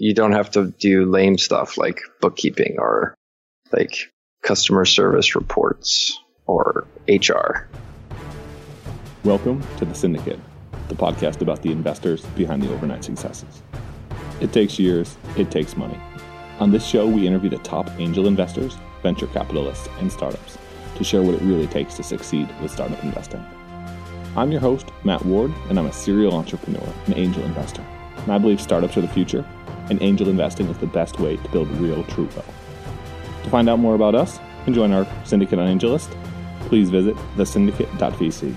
[0.00, 3.16] you don't have to do lame stuff like bookkeeping or
[3.72, 4.12] like
[4.44, 7.66] customer service reports or HR.
[9.24, 10.38] Welcome to The Syndicate,
[10.86, 13.60] the podcast about the investors behind the overnight successes.
[14.40, 15.98] It takes years, it takes money.
[16.60, 20.58] On this show, we interview the top angel investors, venture capitalists, and startups
[20.94, 23.44] to share what it really takes to succeed with startup investing.
[24.36, 27.84] I'm your host, Matt Ward, and I'm a serial entrepreneur and angel investor.
[28.18, 29.44] And I believe startups are the future,
[29.90, 32.54] and angel investing is the best way to build real, true wealth.
[33.44, 36.10] To find out more about us and join our Syndicate on AngelList,
[36.62, 38.54] please visit thesyndicate.vc.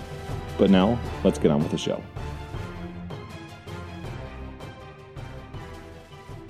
[0.58, 2.02] But now, let's get on with the show.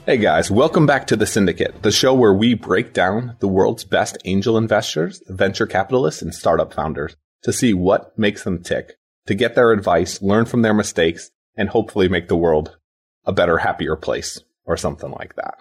[0.08, 3.84] Hey guys, welcome back to The Syndicate, the show where we break down the world's
[3.84, 9.36] best angel investors, venture capitalists, and startup founders to see what makes them tick, to
[9.36, 12.78] get their advice, learn from their mistakes, and hopefully make the world
[13.26, 15.56] a better, happier place or something like that.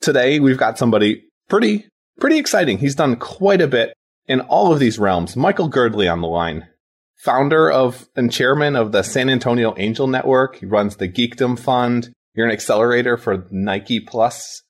[0.00, 1.88] Today, we've got somebody pretty,
[2.20, 2.78] pretty exciting.
[2.78, 3.94] He's done quite a bit
[4.26, 5.36] in all of these realms.
[5.36, 6.68] Michael Girdley on the line,
[7.16, 10.56] founder of and chairman of the San Antonio Angel Network.
[10.56, 12.12] He runs the Geekdom Fund.
[12.34, 14.62] You're an accelerator for Nike Plus,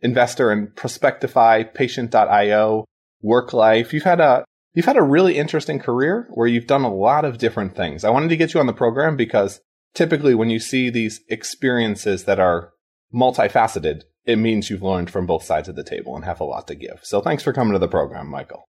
[0.00, 2.84] investor in Prospectify, Patient.io,
[3.24, 3.92] WorkLife.
[3.92, 7.38] You've had a you've had a really interesting career where you've done a lot of
[7.38, 8.04] different things.
[8.04, 9.60] I wanted to get you on the program because
[9.94, 12.72] typically when you see these experiences that are
[13.14, 16.68] multifaceted, it means you've learned from both sides of the table and have a lot
[16.68, 17.00] to give.
[17.02, 18.64] So thanks for coming to the program, Michael.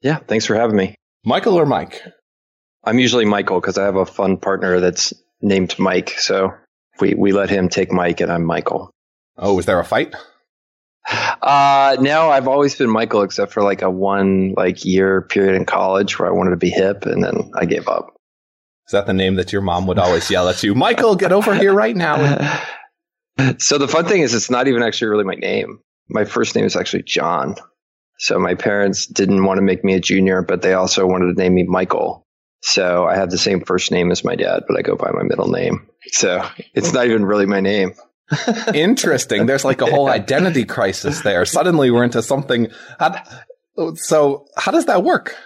[0.00, 0.94] Yeah, thanks for having me.
[1.24, 2.02] Michael or Mike?
[2.84, 6.10] I'm usually Michael because I have a fun partner that's named Mike.
[6.18, 6.54] So
[7.00, 8.90] we, we let him take Mike and I'm Michael.
[9.36, 10.14] Oh, was there a fight?
[11.10, 15.64] Uh, no, I've always been Michael except for like a one like year period in
[15.64, 18.14] college where I wanted to be hip and then I gave up.
[18.86, 20.74] Is that the name that your mom would always yell at you?
[20.74, 22.16] Michael, get over here right now.
[23.58, 25.80] so the fun thing is it's not even actually really my name.
[26.08, 27.56] My first name is actually John.
[28.18, 31.40] So my parents didn't want to make me a junior, but they also wanted to
[31.40, 32.24] name me Michael.
[32.62, 35.22] So I have the same first name as my dad, but I go by my
[35.22, 35.88] middle name.
[36.08, 37.92] So it's not even really my name.
[38.74, 39.46] Interesting.
[39.46, 41.44] There's like a whole identity crisis there.
[41.44, 42.68] Suddenly we're into something.
[43.94, 45.36] So how does that work?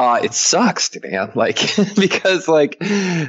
[0.00, 1.30] Uh, it sucks, man.
[1.40, 1.58] Like,
[1.94, 2.78] because like,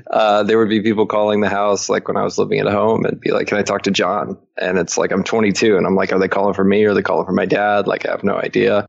[0.10, 3.04] uh, there would be people calling the house, like when I was living at home
[3.04, 4.38] and be like, can I talk to John?
[4.58, 6.94] And it's like, I'm 22 and I'm like, are they calling for me or are
[6.94, 7.88] they calling for my dad?
[7.88, 8.88] Like, I have no idea.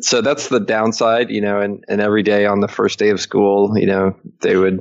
[0.00, 3.20] So that's the downside, you know, and, and every day on the first day of
[3.20, 4.80] school, you know, they would,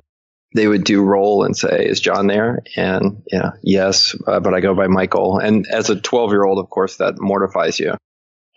[0.53, 2.61] they would do roll and say, is John there?
[2.75, 5.39] And yeah, yes, uh, but I go by Michael.
[5.39, 7.95] And as a 12 year old, of course, that mortifies you.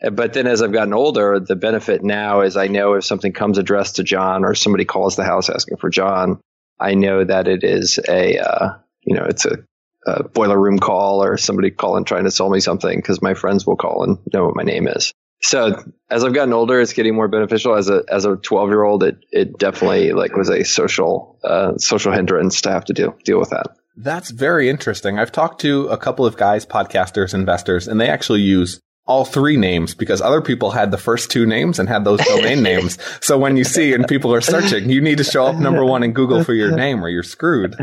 [0.00, 3.58] But then as I've gotten older, the benefit now is I know if something comes
[3.58, 6.40] addressed to John or somebody calls the house asking for John,
[6.78, 9.58] I know that it is a, uh, you know, it's a,
[10.06, 13.66] a, boiler room call or somebody calling trying to sell me something because my friends
[13.66, 15.12] will call and know what my name is.
[15.42, 17.76] So as I've gotten older, it's getting more beneficial.
[17.76, 21.76] As a as a twelve year old, it it definitely like was a social uh,
[21.76, 23.76] social hindrance to have to deal deal with that.
[23.96, 25.18] That's very interesting.
[25.18, 29.56] I've talked to a couple of guys, podcasters, investors, and they actually use all three
[29.56, 32.98] names because other people had the first two names and had those domain names.
[33.20, 36.02] So when you see and people are searching, you need to show up number one
[36.02, 37.76] in Google for your name or you're screwed.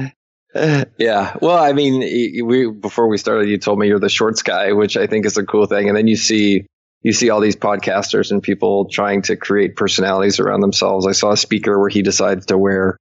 [0.53, 1.35] Yeah.
[1.41, 4.97] Well, I mean, we, before we started, you told me you're the shorts guy, which
[4.97, 5.87] I think is a cool thing.
[5.87, 6.67] And then you see,
[7.01, 11.07] you see all these podcasters and people trying to create personalities around themselves.
[11.07, 12.97] I saw a speaker where he decided to wear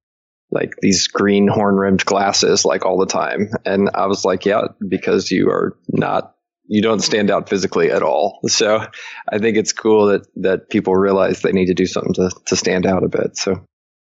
[0.51, 3.49] like these green horn rimmed glasses like all the time.
[3.65, 6.35] And I was like, yeah, because you are not
[6.73, 8.39] you don't stand out physically at all.
[8.47, 8.83] So
[9.31, 12.55] I think it's cool that that people realize they need to do something to to
[12.55, 13.37] stand out a bit.
[13.37, 13.63] So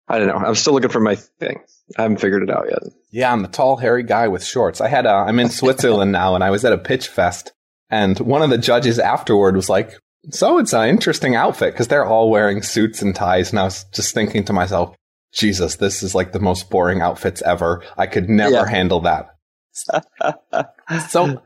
[0.08, 0.36] I don't know.
[0.36, 1.60] I'm still looking for my thing.
[1.98, 2.80] I haven't figured it out yet.
[3.12, 4.82] Yeah, I'm a tall, hairy guy with shorts.
[4.82, 7.52] I had a, I'm in Switzerland now, and I was at a pitch fest,
[7.92, 9.94] and one of the judges afterward was like,
[10.32, 13.86] "So it's an interesting outfit because they're all wearing suits and ties." And I was
[13.94, 14.96] just thinking to myself,
[15.32, 17.84] "Jesus, this is like the most boring outfits ever.
[17.98, 18.68] I could never yeah.
[18.68, 19.30] handle that."
[21.10, 21.42] so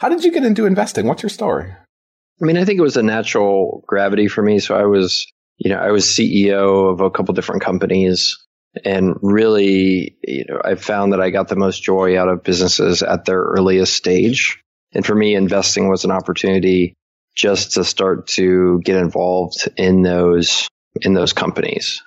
[0.00, 1.06] how did you get into investing?
[1.06, 1.70] What's your story?
[1.70, 4.58] I mean, I think it was a natural gravity for me.
[4.58, 5.26] So I was,
[5.58, 8.38] you know, I was CEO of a couple different companies
[8.82, 13.02] and really, you know, I found that I got the most joy out of businesses
[13.02, 14.62] at their earliest stage.
[14.94, 16.94] And for me, investing was an opportunity
[17.36, 20.66] just to start to get involved in those,
[21.02, 22.02] in those companies.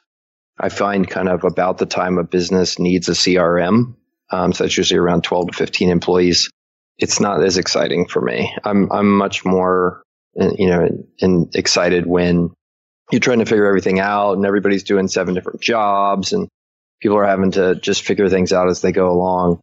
[0.60, 3.96] I find kind of about the time a business needs a CRM.
[4.32, 6.50] Um, so that's usually around 12 to 15 employees
[6.98, 8.56] it's not as exciting for me.
[8.64, 10.04] I'm I'm much more
[10.40, 10.90] uh, you know
[11.22, 12.52] and excited when
[13.12, 16.48] you're trying to figure everything out and everybody's doing seven different jobs and
[17.02, 19.60] people are having to just figure things out as they go along.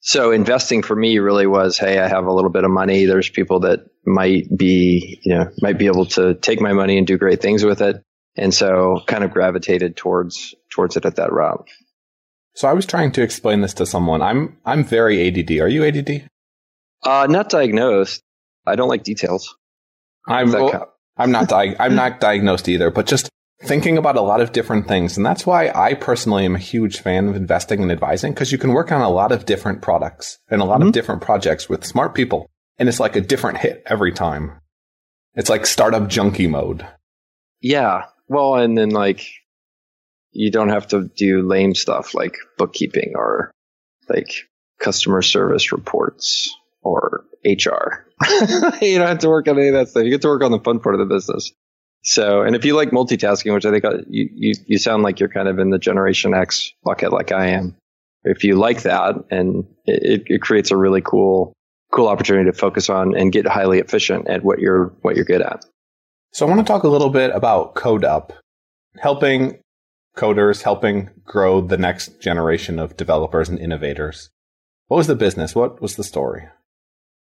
[0.00, 3.04] so investing for me really was, hey, I have a little bit of money.
[3.04, 7.06] There's people that might be, you know, might be able to take my money and
[7.06, 8.02] do great things with it.
[8.36, 11.68] And so kind of gravitated towards towards it at that route.
[12.54, 14.22] So I was trying to explain this to someone.
[14.22, 15.60] I'm I'm very ADD.
[15.60, 16.28] Are you ADD?
[17.02, 18.22] Uh, not diagnosed.
[18.66, 19.56] I don't like details.
[20.28, 23.30] I'm well, I'm not di- I'm not diagnosed either, but just
[23.62, 25.16] thinking about a lot of different things.
[25.16, 28.58] And that's why I personally am a huge fan of investing and advising because you
[28.58, 30.88] can work on a lot of different products and a lot mm-hmm.
[30.88, 32.46] of different projects with smart people.
[32.78, 34.60] And it's like a different hit every time.
[35.34, 36.86] It's like startup junkie mode.
[37.60, 38.06] Yeah.
[38.28, 39.26] Well, and then like
[40.32, 43.50] you don't have to do lame stuff like bookkeeping or
[44.08, 44.32] like
[44.78, 48.06] customer service reports or HR.
[48.80, 50.04] you don't have to work on any of that stuff.
[50.04, 51.52] You get to work on the fun part of the business.
[52.02, 55.20] So, and if you like multitasking, which I think uh, you, you, you sound like
[55.20, 57.76] you're kind of in the Generation X bucket like I am.
[58.24, 61.52] If you like that and it, it creates a really cool,
[61.92, 65.42] cool opportunity to focus on and get highly efficient at what you're, what you're good
[65.42, 65.64] at.
[66.32, 68.30] So I want to talk a little bit about CodeUp,
[68.98, 69.58] helping
[70.16, 74.30] coders, helping grow the next generation of developers and innovators.
[74.86, 75.54] What was the business?
[75.54, 76.48] What was the story?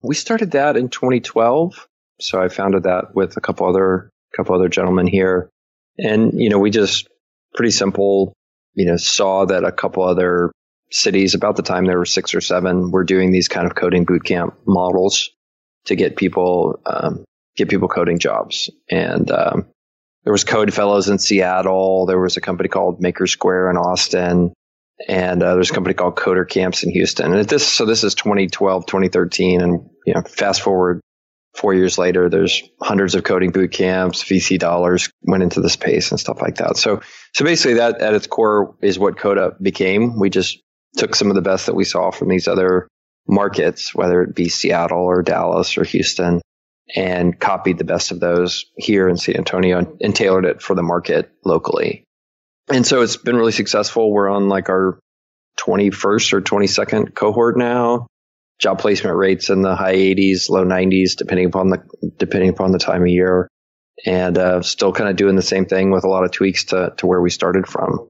[0.03, 1.87] We started that in 2012.
[2.21, 5.51] So I founded that with a couple other couple other gentlemen here.
[5.99, 7.09] And, you know, we just
[7.55, 8.33] pretty simple,
[8.75, 10.53] you know, saw that a couple other
[10.93, 14.07] cities about the time there were six or seven were doing these kind of coding
[14.07, 15.31] bootcamp models
[15.87, 17.25] to get people, um,
[17.57, 18.71] get people coding jobs.
[18.91, 19.67] And, um,
[20.25, 22.07] there was Code Fellows in Seattle.
[22.07, 24.53] There was a company called Maker Square in Austin.
[25.09, 27.33] And uh, there's a company called Coder Camps in Houston.
[27.33, 29.61] And this, so this is 2012, 2013.
[29.61, 31.01] And, you know, fast forward
[31.55, 36.11] four years later, there's hundreds of coding boot camps, VC dollars went into the space
[36.11, 36.77] and stuff like that.
[36.77, 37.01] So,
[37.35, 40.19] so basically that at its core is what CodeUp became.
[40.19, 40.59] We just
[40.97, 42.89] took some of the best that we saw from these other
[43.27, 46.41] markets, whether it be Seattle or Dallas or Houston,
[46.95, 50.83] and copied the best of those here in San Antonio and tailored it for the
[50.83, 52.05] market locally.
[52.73, 54.13] And so it's been really successful.
[54.13, 54.99] We're on like our
[55.59, 58.07] 21st or 22nd cohort now
[58.61, 61.83] job placement rates in the high 80s, low 90s, depending upon the
[62.19, 63.49] depending upon the time of year,
[64.07, 66.93] and uh, still kind of doing the same thing with a lot of tweaks to
[66.99, 68.09] to where we started from.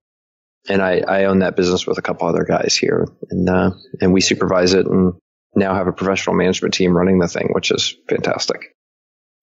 [0.69, 3.71] And I, I own that business with a couple other guys here, and uh,
[4.01, 5.15] and we supervise it, and
[5.55, 8.75] now have a professional management team running the thing, which is fantastic.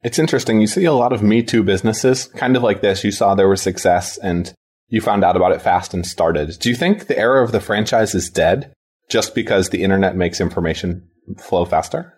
[0.04, 0.62] It's interesting.
[0.62, 3.04] You see a lot of Me Too businesses, kind of like this.
[3.04, 4.54] You saw there was success, and
[4.90, 6.58] you found out about it fast and started.
[6.60, 8.74] Do you think the era of the franchise is dead?
[9.10, 11.08] just because the internet makes information
[11.38, 12.14] flow faster?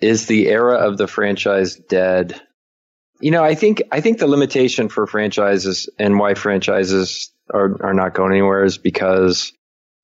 [0.00, 2.40] Is the era of the franchise dead?
[3.20, 7.94] You know, I think I think the limitation for franchises and why franchises are are
[7.94, 9.52] not going anywhere is because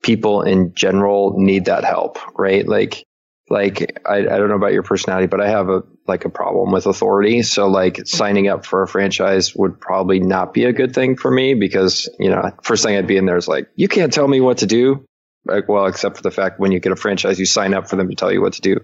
[0.03, 2.67] people in general need that help, right?
[2.67, 3.05] Like
[3.53, 6.73] like I, I don't know about your personality, but I have a like a problem
[6.73, 7.43] with authority.
[7.43, 11.31] So like signing up for a franchise would probably not be a good thing for
[11.31, 14.27] me because, you know, first thing I'd be in there is like, you can't tell
[14.27, 15.05] me what to do
[15.45, 17.97] Like well, except for the fact when you get a franchise, you sign up for
[17.97, 18.79] them to tell you what to do.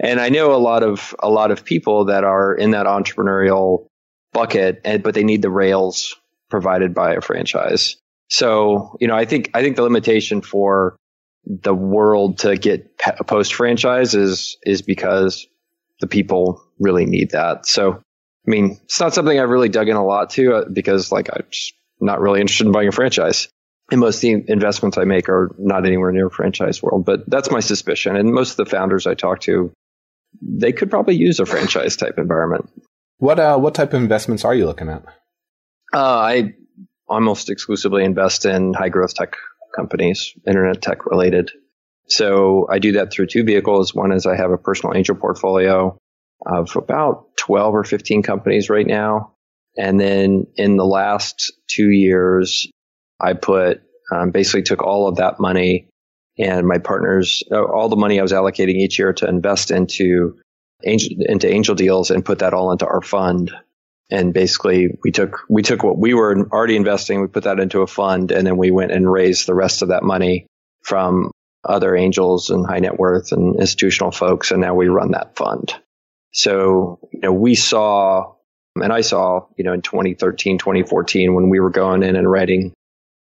[0.00, 3.86] And I know a lot of a lot of people that are in that entrepreneurial
[4.32, 6.16] bucket, and, but they need the rails
[6.50, 7.96] provided by a franchise.
[8.28, 10.96] So, you know, I think I think the limitation for
[11.44, 15.46] the world to get a post franchise is is because
[16.00, 17.66] the people really need that.
[17.66, 21.12] So, I mean, it's not something I've really dug in a lot to uh, because,
[21.12, 21.44] like, I'm
[22.00, 23.48] not really interested in buying a franchise
[23.92, 27.50] and most of the investments I make are not anywhere near franchise world, but that's
[27.50, 28.16] my suspicion.
[28.16, 29.70] And most of the founders I talk to,
[30.40, 32.70] they could probably use a franchise type environment.
[33.18, 35.04] What uh, what type of investments are you looking at?
[35.92, 36.54] Uh, I
[37.06, 39.36] almost exclusively invest in high growth tech
[39.74, 41.50] companies, internet tech related.
[42.08, 43.94] So I do that through two vehicles.
[43.94, 45.96] One is I have a personal angel portfolio
[46.44, 49.34] of about 12 or 15 companies right now.
[49.76, 52.68] And then in the last two years,
[53.20, 55.88] I put um, basically took all of that money
[56.38, 60.38] and my partners, uh, all the money I was allocating each year to invest into
[60.84, 63.52] angel, into angel deals and put that all into our fund.
[64.12, 67.80] And basically we took, we took what we were already investing, we put that into
[67.80, 70.46] a fund and then we went and raised the rest of that money
[70.82, 71.30] from
[71.64, 74.50] other angels and high net worth and institutional folks.
[74.50, 75.74] And now we run that fund.
[76.32, 78.34] So, you know, we saw,
[78.76, 82.74] and I saw, you know, in 2013, 2014, when we were going in and writing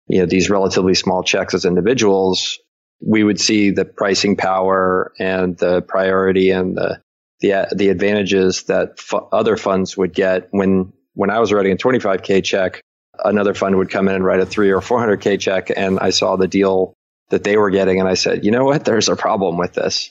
[0.07, 2.59] you know, these relatively small checks as individuals,
[2.99, 6.99] we would see the pricing power and the priority and the
[7.41, 11.75] the, the advantages that f- other funds would get when when I was writing a
[11.75, 12.81] 25k check,
[13.23, 16.37] another fund would come in and write a three or 400k check, and I saw
[16.37, 16.93] the deal
[17.29, 17.99] that they were getting.
[17.99, 18.85] And I said, you know what?
[18.85, 20.09] There's a problem with this.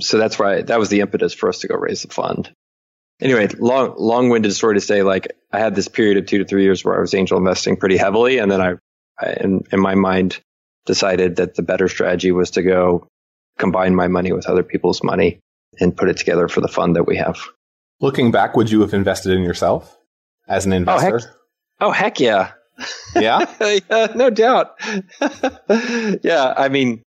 [0.00, 2.52] So that's why that was the impetus for us to go raise the fund.
[3.20, 6.44] Anyway, long, long winded story to say, like I had this period of two to
[6.44, 8.38] three years where I was angel investing pretty heavily.
[8.38, 8.74] And then I,
[9.20, 10.40] I in, in my mind,
[10.86, 13.06] decided that the better strategy was to go
[13.58, 15.38] combine my money with other people's money
[15.78, 17.40] and put it together for the fund that we have.
[18.00, 19.96] Looking back, would you have invested in yourself
[20.48, 21.16] as an investor?
[21.16, 21.30] Oh, heck,
[21.80, 22.52] oh, heck yeah.
[23.14, 23.44] Yeah?
[23.90, 24.80] yeah, no doubt.
[26.22, 27.02] yeah, I mean,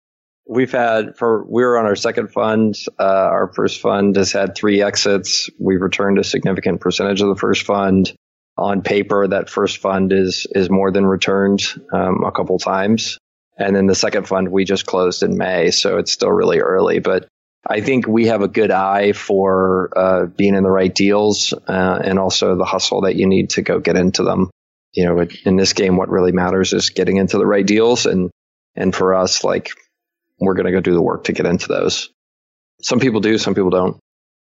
[0.48, 2.76] we've had for we were on our second fund.
[3.00, 5.50] Uh, our first fund has had three exits.
[5.60, 8.14] We've returned a significant percentage of the first fund.
[8.56, 13.18] On paper, that first fund is is more than returned um, a couple times.
[13.58, 17.00] And then the second fund we just closed in May, so it's still really early.
[17.00, 17.28] But
[17.66, 22.00] I think we have a good eye for uh, being in the right deals uh,
[22.04, 24.50] and also the hustle that you need to go get into them.
[24.92, 28.30] You know, in this game, what really matters is getting into the right deals, and
[28.76, 29.70] and for us, like
[30.40, 32.10] we're going to go do the work to get into those.
[32.82, 33.98] Some people do, some people don't.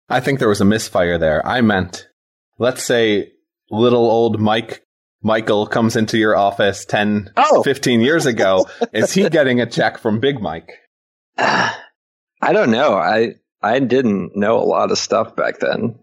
[0.07, 1.45] I think there was a misfire there.
[1.45, 2.07] I meant,
[2.57, 3.33] let's say,
[3.69, 4.83] little old Mike
[5.21, 7.63] Michael comes into your office 10, oh.
[7.63, 8.67] 15 years ago.
[8.93, 10.71] is he getting a check from Big Mike?
[12.41, 12.93] I don't know.
[12.95, 15.99] I I didn't know a lot of stuff back then,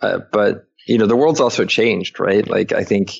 [0.00, 2.46] uh, but you know the world's also changed, right?
[2.46, 3.12] Like I think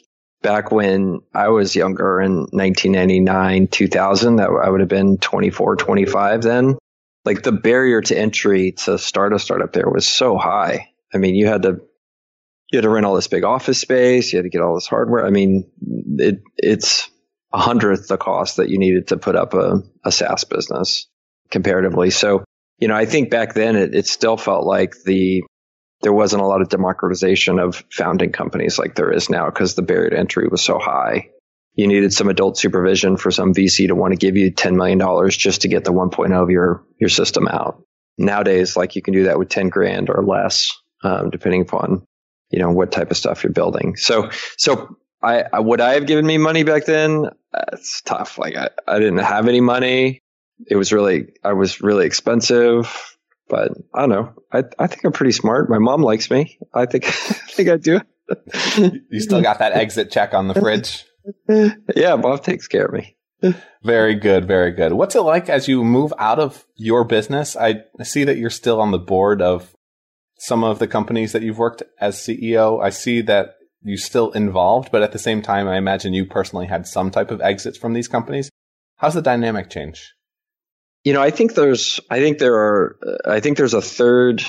[0.42, 6.42] back when I was younger in 1999, 2000, that I would have been 24, 25
[6.42, 6.76] then.
[7.24, 10.90] Like the barrier to entry to start a startup there was so high.
[11.12, 11.80] I mean, you had to
[12.70, 14.86] you had to rent all this big office space, you had to get all this
[14.88, 15.24] hardware.
[15.24, 15.70] I mean,
[16.18, 17.08] it it's
[17.52, 21.06] a hundredth the cost that you needed to put up a, a SaaS business
[21.50, 22.10] comparatively.
[22.10, 22.44] So
[22.78, 25.42] you know, I think back then it, it still felt like the
[26.02, 29.82] there wasn't a lot of democratization of founding companies like there is now because the
[29.82, 31.30] barrier to entry was so high.
[31.74, 35.30] You needed some adult supervision for some VC to want to give you $10 million
[35.30, 37.82] just to get the 1.0 of your, your system out.
[38.18, 40.70] Nowadays, like you can do that with 10 grand or less,
[41.02, 42.06] um, depending upon,
[42.50, 43.96] you know, what type of stuff you're building.
[43.96, 47.26] So, so I, I would I have given me money back then?
[47.52, 48.38] Uh, it's tough.
[48.38, 50.22] Like I, I didn't have any money
[50.66, 53.16] it was really I was really expensive,
[53.48, 54.32] but I don't know.
[54.52, 55.70] I I think I'm pretty smart.
[55.70, 56.58] My mom likes me.
[56.72, 58.00] I think I think I do.
[59.10, 61.04] you still got that exit check on the fridge?
[61.94, 63.16] yeah, Bob takes care of me.
[63.84, 64.92] Very good, very good.
[64.94, 67.56] What's it like as you move out of your business?
[67.56, 69.74] I see that you're still on the board of
[70.38, 72.82] some of the companies that you've worked as CEO.
[72.82, 76.66] I see that you still involved, but at the same time, I imagine you personally
[76.66, 78.50] had some type of exits from these companies.
[78.96, 80.14] How's the dynamic change?
[81.06, 84.42] You know, I think there's, I think there are, I think there's a third,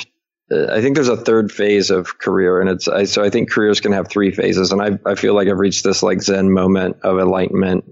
[0.51, 3.79] I think there's a third phase of career, and it's I, so I think careers
[3.79, 6.97] can have three phases, and I I feel like I've reached this like Zen moment
[7.03, 7.85] of enlightenment,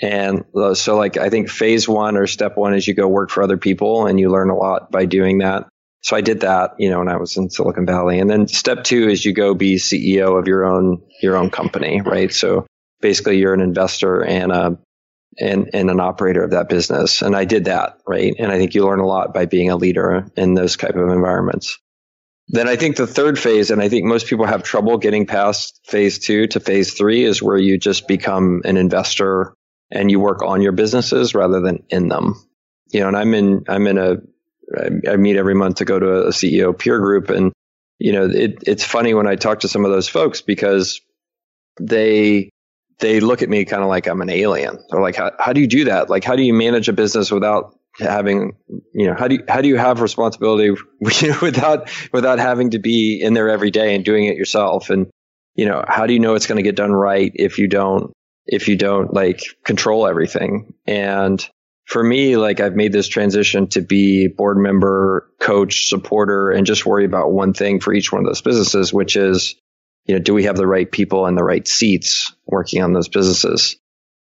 [0.00, 3.28] and uh, so like I think phase one or step one is you go work
[3.28, 5.68] for other people, and you learn a lot by doing that.
[6.00, 8.82] So I did that, you know, when I was in Silicon Valley, and then step
[8.82, 12.32] two is you go be CEO of your own your own company, right?
[12.32, 12.66] So
[13.02, 14.78] basically, you're an investor and a
[15.38, 17.22] and, and an operator of that business.
[17.22, 18.34] And I did that, right?
[18.38, 21.08] And I think you learn a lot by being a leader in those type of
[21.08, 21.78] environments.
[22.48, 25.80] Then I think the third phase, and I think most people have trouble getting past
[25.86, 29.54] phase two to phase three, is where you just become an investor
[29.90, 32.34] and you work on your businesses rather than in them.
[32.92, 34.16] You know, and I'm in, I'm in a,
[35.08, 37.30] I meet every month to go to a CEO peer group.
[37.30, 37.52] And,
[37.98, 41.00] you know, it, it's funny when I talk to some of those folks because
[41.78, 42.50] they,
[43.00, 44.78] they look at me kind of like I'm an alien.
[44.90, 46.10] They're like, how, how do you do that?
[46.10, 48.52] Like, how do you manage a business without having,
[48.92, 53.20] you know, how do you, how do you have responsibility without, without having to be
[53.20, 54.90] in there every day and doing it yourself?
[54.90, 55.08] And,
[55.54, 58.12] you know, how do you know it's going to get done right if you don't,
[58.46, 60.74] if you don't like control everything?
[60.86, 61.46] And
[61.90, 66.86] for me, like I've made this transition to be board member, coach, supporter, and just
[66.86, 69.56] worry about one thing for each one of those businesses, which is
[70.04, 73.08] you know, do we have the right people in the right seats working on those
[73.08, 73.76] businesses?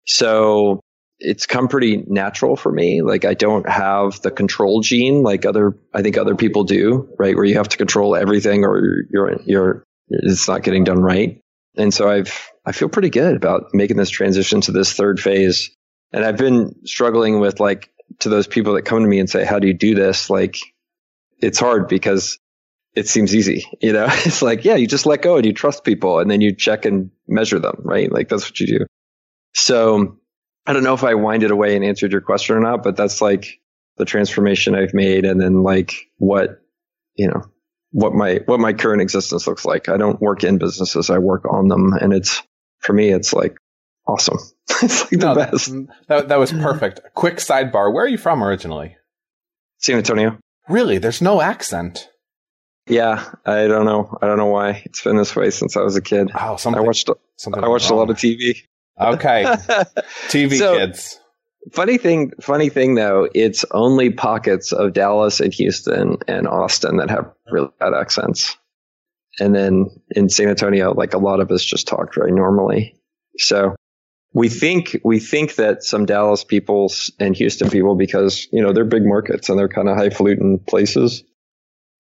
[0.06, 0.80] So
[1.20, 3.02] it's come pretty natural for me.
[3.02, 7.36] Like I don't have the control gene like other, I think other people do, right?
[7.36, 11.40] Where you have to control everything or you're, you're, it's not getting done right.
[11.78, 15.72] And so I've, I feel pretty good about making this transition to this third phase.
[16.12, 19.44] And I've been struggling with like, to those people that come to me and say,
[19.44, 20.30] how do you do this?
[20.30, 20.58] Like,
[21.40, 22.38] it's hard because
[22.96, 23.66] it seems easy.
[23.82, 26.42] You know, it's like, yeah, you just let go and you trust people and then
[26.42, 28.12] you check and measure them, right?
[28.12, 28.86] Like that's what you do.
[29.54, 30.18] So
[30.66, 33.22] I don't know if I winded away and answered your question or not, but that's
[33.22, 33.60] like
[33.98, 36.62] the transformation I've made and then like what,
[37.16, 37.44] you know,
[37.92, 39.88] what my, what my current existence looks like.
[39.88, 41.10] I don't work in businesses.
[41.10, 41.94] I work on them.
[41.94, 42.44] And it's,
[42.80, 43.56] for me, it's like
[44.08, 44.38] awesome.
[44.82, 45.72] it's like the No, best.
[46.08, 47.00] That, that was perfect.
[47.14, 47.94] Quick sidebar.
[47.94, 48.98] Where are you from originally?
[49.78, 50.38] San Antonio.
[50.68, 50.98] Really?
[50.98, 52.10] There's no accent.
[52.88, 54.16] Yeah, I don't know.
[54.22, 56.30] I don't know why it's been this way since I was a kid.
[56.36, 58.58] Oh, I watched something I watched a lot of TV.
[59.00, 59.44] Okay,
[60.30, 61.20] TV So- kids.
[61.74, 67.10] funny thing, funny thing though, it's only pockets of Dallas and Houston and Austin that
[67.10, 68.56] have really bad accents,
[69.40, 72.96] and then in San Antonio, like a lot of us just talk very normally.
[73.40, 73.76] So
[74.34, 78.86] we think we think that some Dallas people and Houston people, because you know they're
[78.86, 81.24] big markets and they're kind of highfalutin places,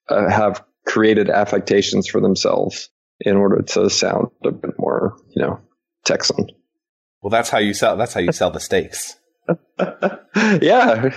[0.09, 2.89] uh, have created affectations for themselves
[3.19, 5.59] in order to sound a bit more, you know,
[6.03, 6.47] Texan.
[7.21, 7.97] Well, that's how you sell.
[7.97, 9.15] That's how you sell the steaks.
[10.61, 11.09] yeah.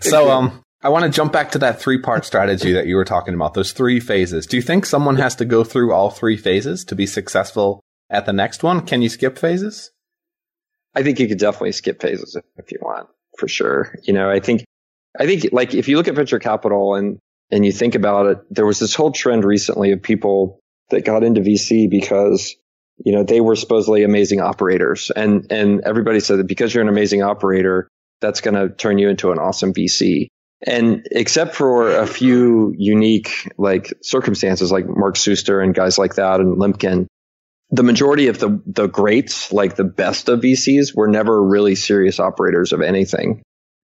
[0.00, 3.04] So, um, I want to jump back to that three part strategy that you were
[3.04, 3.54] talking about.
[3.54, 4.46] Those three phases.
[4.46, 8.26] Do you think someone has to go through all three phases to be successful at
[8.26, 8.86] the next one?
[8.86, 9.90] Can you skip phases?
[10.94, 13.94] I think you could definitely skip phases if you want, for sure.
[14.04, 14.64] You know, I think,
[15.18, 17.18] I think like if you look at venture capital and,
[17.50, 21.24] and you think about it, there was this whole trend recently of people that got
[21.24, 22.54] into VC because,
[23.04, 25.10] you know, they were supposedly amazing operators.
[25.14, 27.88] And, and everybody said that because you're an amazing operator,
[28.20, 30.28] that's going to turn you into an awesome VC.
[30.66, 36.40] And except for a few unique like circumstances like Mark Suster and guys like that
[36.40, 37.06] and Lemkin,
[37.70, 42.20] the majority of the the greats, like the best of VCs, were never really serious
[42.20, 43.42] operators of anything.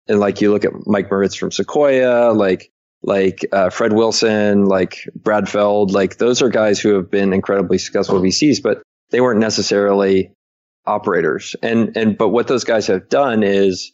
[0.07, 2.71] And like you look at Mike Moritz from Sequoia, like
[3.02, 7.78] like uh, Fred Wilson, like Brad Feld, like those are guys who have been incredibly
[7.78, 10.33] successful VCs, but they weren't necessarily
[10.87, 11.57] operators.
[11.62, 13.92] And and but what those guys have done is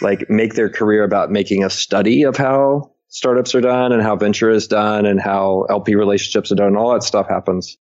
[0.00, 4.16] like make their career about making a study of how startups are done and how
[4.16, 6.68] venture is done and how LP relationships are done.
[6.68, 7.76] and All that stuff happens.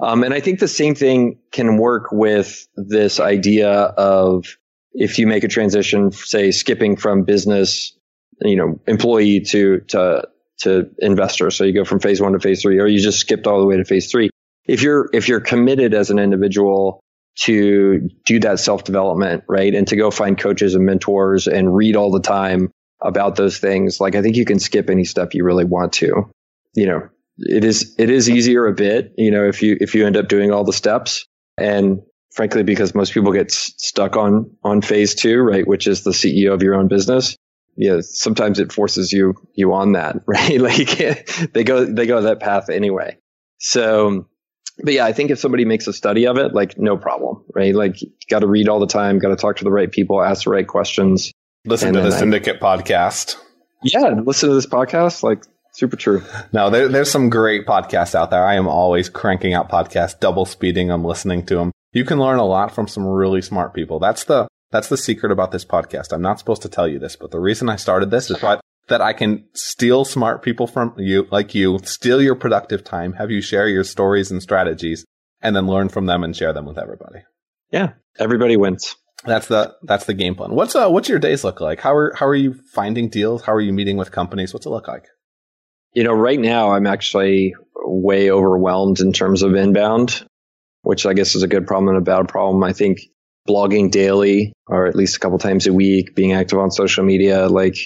[0.00, 4.56] Um, and I think the same thing can work with this idea of
[4.92, 7.96] if you make a transition, say skipping from business,
[8.42, 10.28] you know, employee to, to,
[10.60, 11.50] to investor.
[11.50, 13.66] So you go from phase one to phase three, or you just skipped all the
[13.66, 14.30] way to phase three.
[14.66, 17.00] If you're, if you're committed as an individual
[17.42, 19.74] to do that self development, right?
[19.74, 24.00] And to go find coaches and mentors and read all the time about those things,
[24.00, 26.30] like I think you can skip any step you really want to,
[26.74, 30.06] you know, it is it is easier a bit, you know, if you if you
[30.06, 31.24] end up doing all the steps.
[31.56, 32.00] And
[32.34, 36.10] frankly, because most people get s- stuck on on phase two, right, which is the
[36.10, 37.36] CEO of your own business.
[37.76, 40.60] Yeah, sometimes it forces you you on that, right?
[40.60, 43.18] like they go they go that path anyway.
[43.58, 44.26] So,
[44.82, 47.74] but yeah, I think if somebody makes a study of it, like no problem, right?
[47.74, 47.96] Like
[48.28, 50.50] got to read all the time, got to talk to the right people, ask the
[50.50, 51.32] right questions.
[51.64, 53.36] Listen to the I- Syndicate podcast.
[53.82, 56.22] Yeah, listen to this podcast, like super true.
[56.52, 58.44] No, there, there's some great podcasts out there.
[58.44, 61.72] I am always cranking out podcasts, double speeding them, listening to them.
[61.92, 63.98] You can learn a lot from some really smart people.
[63.98, 66.12] That's the that's the secret about this podcast.
[66.12, 68.60] I'm not supposed to tell you this, but the reason I started this is that
[68.88, 73.30] that I can steal smart people from you, like you, steal your productive time, have
[73.30, 75.04] you share your stories and strategies,
[75.40, 77.20] and then learn from them and share them with everybody.
[77.72, 78.96] Yeah, everybody wins.
[79.24, 80.54] That's the that's the game plan.
[80.54, 81.80] What's uh what's your days look like?
[81.80, 83.42] How are how are you finding deals?
[83.42, 84.54] How are you meeting with companies?
[84.54, 85.06] What's it look like?
[85.92, 90.24] You know, right now I'm actually way overwhelmed in terms of inbound,
[90.82, 92.64] which I guess is a good problem and a bad problem.
[92.64, 93.00] I think
[93.48, 97.48] blogging daily or at least a couple times a week, being active on social media,
[97.48, 97.76] like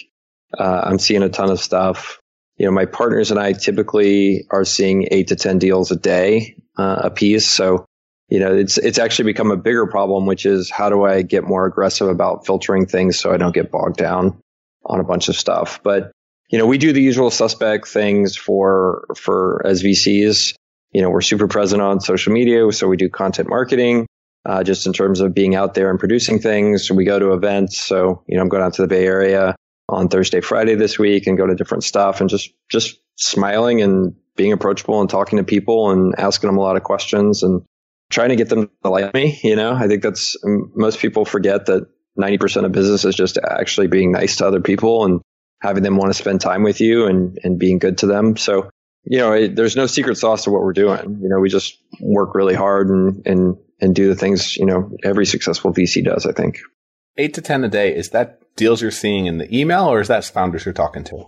[0.58, 2.18] uh, I'm seeing a ton of stuff.
[2.56, 6.56] You know, my partners and I typically are seeing eight to 10 deals a day
[6.78, 7.48] uh, a piece.
[7.48, 7.84] So,
[8.28, 11.44] you know, it's, it's actually become a bigger problem, which is how do I get
[11.44, 14.38] more aggressive about filtering things so I don't get bogged down
[14.86, 15.80] on a bunch of stuff.
[15.82, 16.12] But
[16.50, 20.54] you know, we do the usual suspect things for, for as VCs.
[20.92, 22.70] You know, we're super present on social media.
[22.70, 24.06] So we do content marketing,
[24.46, 26.90] uh, just in terms of being out there and producing things.
[26.90, 27.80] We go to events.
[27.80, 29.56] So, you know, I'm going out to the Bay Area
[29.88, 34.14] on Thursday, Friday this week and go to different stuff and just, just smiling and
[34.36, 37.62] being approachable and talking to people and asking them a lot of questions and
[38.10, 39.38] trying to get them to like me.
[39.42, 41.86] You know, I think that's most people forget that
[42.18, 45.20] 90% of business is just actually being nice to other people and
[45.60, 48.36] having them want to spend time with you and, and being good to them.
[48.36, 48.70] So,
[49.04, 51.18] you know, it, there's no secret sauce to what we're doing.
[51.22, 54.90] You know, we just work really hard and, and, and do the things, you know,
[55.02, 56.60] every successful VC does, I think.
[57.16, 57.94] Eight to 10 a day.
[57.94, 61.26] Is that deals you're seeing in the email or is that founders you're talking to?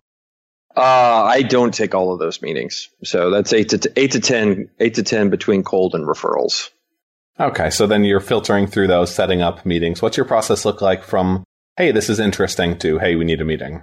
[0.76, 2.90] Uh, I don't take all of those meetings.
[3.02, 6.70] So that's eight to, t- eight to 10, eight to 10 between cold and referrals.
[7.40, 7.70] Okay.
[7.70, 10.02] So then you're filtering through those, setting up meetings.
[10.02, 11.44] What's your process look like from,
[11.76, 13.82] hey, this is interesting to, hey, we need a meeting?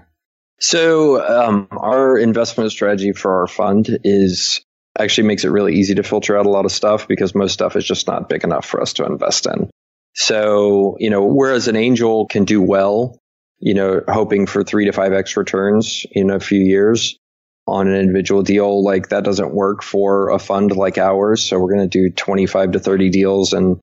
[0.60, 4.64] So um, our investment strategy for our fund is
[5.00, 7.76] actually makes it really easy to filter out a lot of stuff because most stuff
[7.76, 9.70] is just not big enough for us to invest in.
[10.16, 13.18] So, you know, whereas an angel can do well,
[13.60, 17.18] you know, hoping for three to five X returns in a few years
[17.66, 21.44] on an individual deal, like that doesn't work for a fund like ours.
[21.44, 23.80] So we're going to do 25 to 30 deals and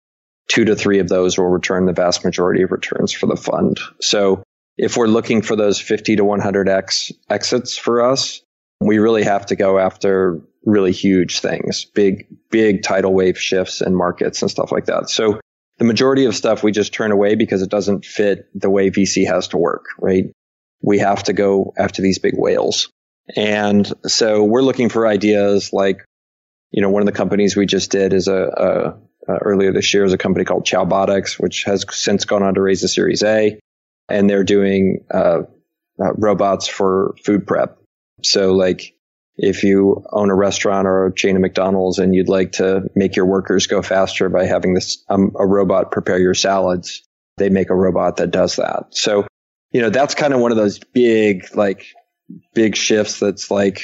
[0.48, 3.80] two to three of those will return the vast majority of returns for the fund.
[4.00, 4.42] So
[4.76, 8.42] if we're looking for those 50 to 100x exits for us,
[8.80, 13.94] we really have to go after really huge things, big, big tidal wave shifts in
[13.94, 15.08] markets and stuff like that.
[15.08, 15.40] So
[15.78, 19.26] the majority of stuff we just turn away because it doesn't fit the way VC
[19.26, 20.32] has to work, right?
[20.82, 22.90] We have to go after these big whales.
[23.36, 26.04] And so we're looking for ideas like,
[26.70, 28.34] you know, one of the companies we just did is a,
[29.26, 32.54] a, a earlier this year is a company called Chowbotics, which has since gone on
[32.54, 33.58] to raise a Series A,
[34.08, 35.42] and they're doing uh,
[36.02, 37.79] uh, robots for food prep.
[38.26, 38.94] So like
[39.36, 43.16] if you own a restaurant or a chain of McDonald's and you'd like to make
[43.16, 47.02] your workers go faster by having this um, a robot prepare your salads,
[47.38, 48.86] they make a robot that does that.
[48.90, 49.26] So,
[49.72, 51.86] you know, that's kind of one of those big like
[52.54, 53.82] big shifts that's like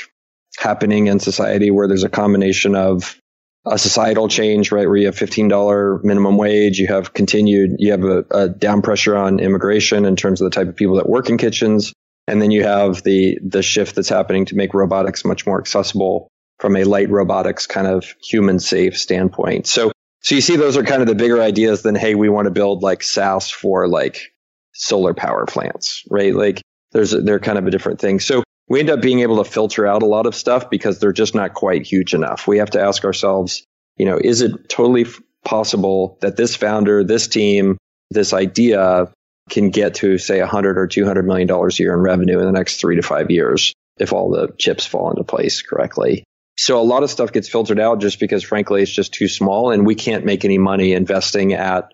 [0.59, 3.19] happening in society where there's a combination of
[3.67, 4.87] a societal change, right?
[4.87, 9.17] Where you have $15 minimum wage, you have continued, you have a, a down pressure
[9.17, 11.93] on immigration in terms of the type of people that work in kitchens.
[12.27, 16.29] And then you have the, the shift that's happening to make robotics much more accessible
[16.59, 19.67] from a light robotics kind of human safe standpoint.
[19.67, 22.47] So, so you see those are kind of the bigger ideas than, hey, we want
[22.47, 24.33] to build like SaaS for like
[24.73, 26.35] solar power plants, right?
[26.35, 26.63] Like
[26.93, 28.21] there's, they're kind of a different thing.
[28.21, 31.13] So we end up being able to filter out a lot of stuff because they're
[31.13, 32.49] just not quite huge enough.
[32.49, 33.63] We have to ask ourselves,
[33.97, 35.07] you know, is it totally
[35.45, 37.79] possible that this founder, this team,
[38.11, 39.13] this idea
[39.49, 42.53] can get to say 100 or 200 million dollars a year in revenue in the
[42.53, 46.25] next 3 to 5 years if all the chips fall into place correctly.
[46.59, 49.71] So a lot of stuff gets filtered out just because frankly it's just too small
[49.71, 51.93] and we can't make any money investing at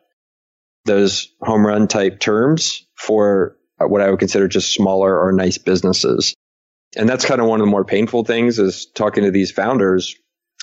[0.85, 6.35] those home run type terms for what I would consider just smaller or nice businesses.
[6.97, 10.17] And that's kind of one of the more painful things is talking to these founders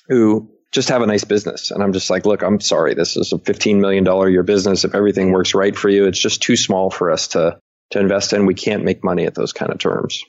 [0.08, 1.72] who just have a nice business.
[1.72, 2.94] And I'm just like, look, I'm sorry.
[2.94, 4.86] This is a $15 million a year business.
[4.86, 7.60] If everything works right for you, it's just too small for us to,
[7.92, 8.46] to invest in.
[8.46, 10.24] We can't make money at those kind of terms.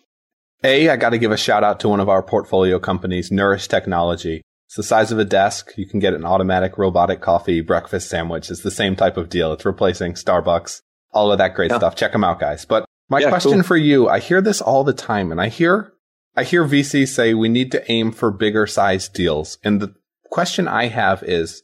[0.62, 3.68] A, I got to give a shout out to one of our portfolio companies, Nourish
[3.68, 4.42] Technology.
[4.66, 5.72] It's the size of a desk.
[5.76, 8.50] You can get an automatic robotic coffee breakfast sandwich.
[8.50, 9.52] It's the same type of deal.
[9.52, 10.80] It's replacing Starbucks,
[11.12, 11.78] all of that great yeah.
[11.78, 11.96] stuff.
[11.96, 12.64] Check them out, guys.
[12.64, 13.62] But my yeah, question cool.
[13.64, 15.94] for you, I hear this all the time and I hear
[16.36, 19.58] I hear VCs say we need to aim for bigger size deals.
[19.64, 19.94] And the
[20.30, 21.62] question I have is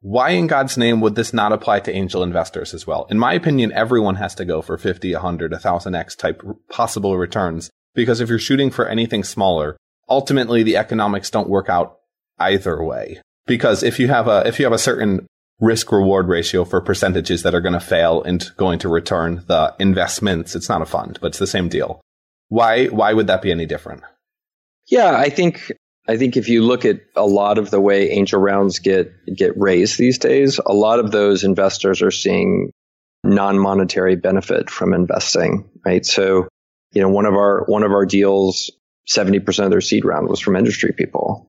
[0.00, 3.06] why in God's name would this not apply to angel investors as well?
[3.10, 8.20] In my opinion, everyone has to go for 50, 100, 1000x type possible returns because
[8.20, 9.76] if you're shooting for anything smaller,
[10.08, 11.98] ultimately the economics don't work out
[12.38, 13.20] either way.
[13.46, 15.26] Because if you have a if you have a certain
[15.60, 19.74] risk reward ratio for percentages that are going to fail and going to return the
[19.78, 20.54] investments.
[20.54, 22.00] It's not a fund, but it's the same deal.
[22.48, 24.02] Why, why would that be any different?
[24.86, 25.72] Yeah, I think,
[26.08, 29.58] I think if you look at a lot of the way angel rounds get, get
[29.58, 32.70] raised these days, a lot of those investors are seeing
[33.24, 36.06] non-monetary benefit from investing, right?
[36.06, 36.48] So,
[36.92, 38.70] you know, one of our, one of our deals,
[39.08, 41.46] 70% of their seed round was from industry people.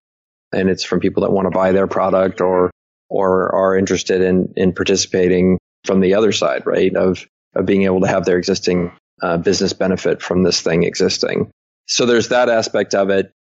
[0.52, 2.72] And it's from people that want to buy their product or
[3.10, 6.96] or are interested in in participating from the other side, right?
[6.96, 8.92] Of of being able to have their existing
[9.22, 11.50] uh, business benefit from this thing existing.
[11.88, 13.32] So there's that aspect of it.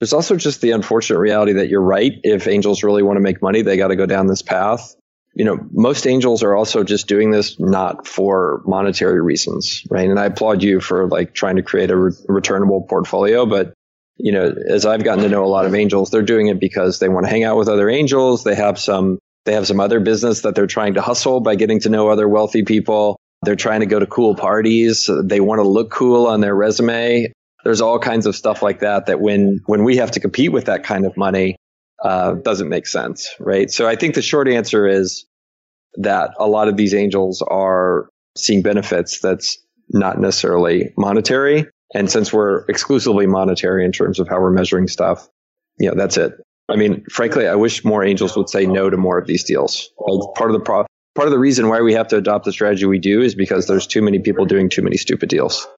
[0.00, 2.12] There's also just the unfortunate reality that you're right.
[2.22, 4.94] If angels really want to make money, they got to go down this path.
[5.34, 10.08] You know, most angels are also just doing this not for monetary reasons, right?
[10.08, 13.72] And I applaud you for like trying to create a re- returnable portfolio, but
[14.16, 16.98] you know, as I've gotten to know a lot of angels, they're doing it because
[16.98, 18.44] they want to hang out with other angels.
[18.44, 21.80] They have some, they have some other business that they're trying to hustle by getting
[21.80, 23.16] to know other wealthy people.
[23.42, 25.10] They're trying to go to cool parties.
[25.24, 27.32] They want to look cool on their resume.
[27.64, 30.66] There's all kinds of stuff like that that when, when we have to compete with
[30.66, 31.56] that kind of money,
[32.02, 33.70] uh, doesn't make sense, right?
[33.70, 35.26] So I think the short answer is
[35.96, 39.58] that a lot of these angels are seeing benefits that's
[39.90, 45.28] not necessarily monetary and since we're exclusively monetary in terms of how we're measuring stuff,
[45.78, 46.32] you know, that's it.
[46.68, 49.90] I mean, frankly, I wish more angels would say no to more of these deals.
[49.98, 52.52] Like part of the pro- part of the reason why we have to adopt the
[52.52, 55.68] strategy we do is because there's too many people doing too many stupid deals.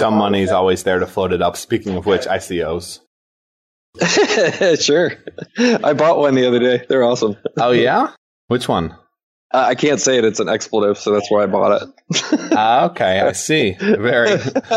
[0.00, 1.56] Dumb money is always there to float it up.
[1.56, 3.00] Speaking of which, ICOs.
[4.80, 5.12] sure.
[5.58, 6.84] I bought one the other day.
[6.88, 7.36] They're awesome.
[7.58, 8.12] oh yeah?
[8.48, 8.96] Which one?
[9.52, 10.24] Uh, I can't say it.
[10.24, 12.52] It's an expletive, so that's why I bought it.
[12.52, 13.72] uh, okay, I see.
[13.80, 14.36] Very,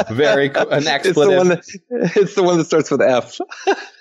[0.09, 1.05] very an expletive.
[1.05, 3.38] It's the, one that, it's the one that starts with F.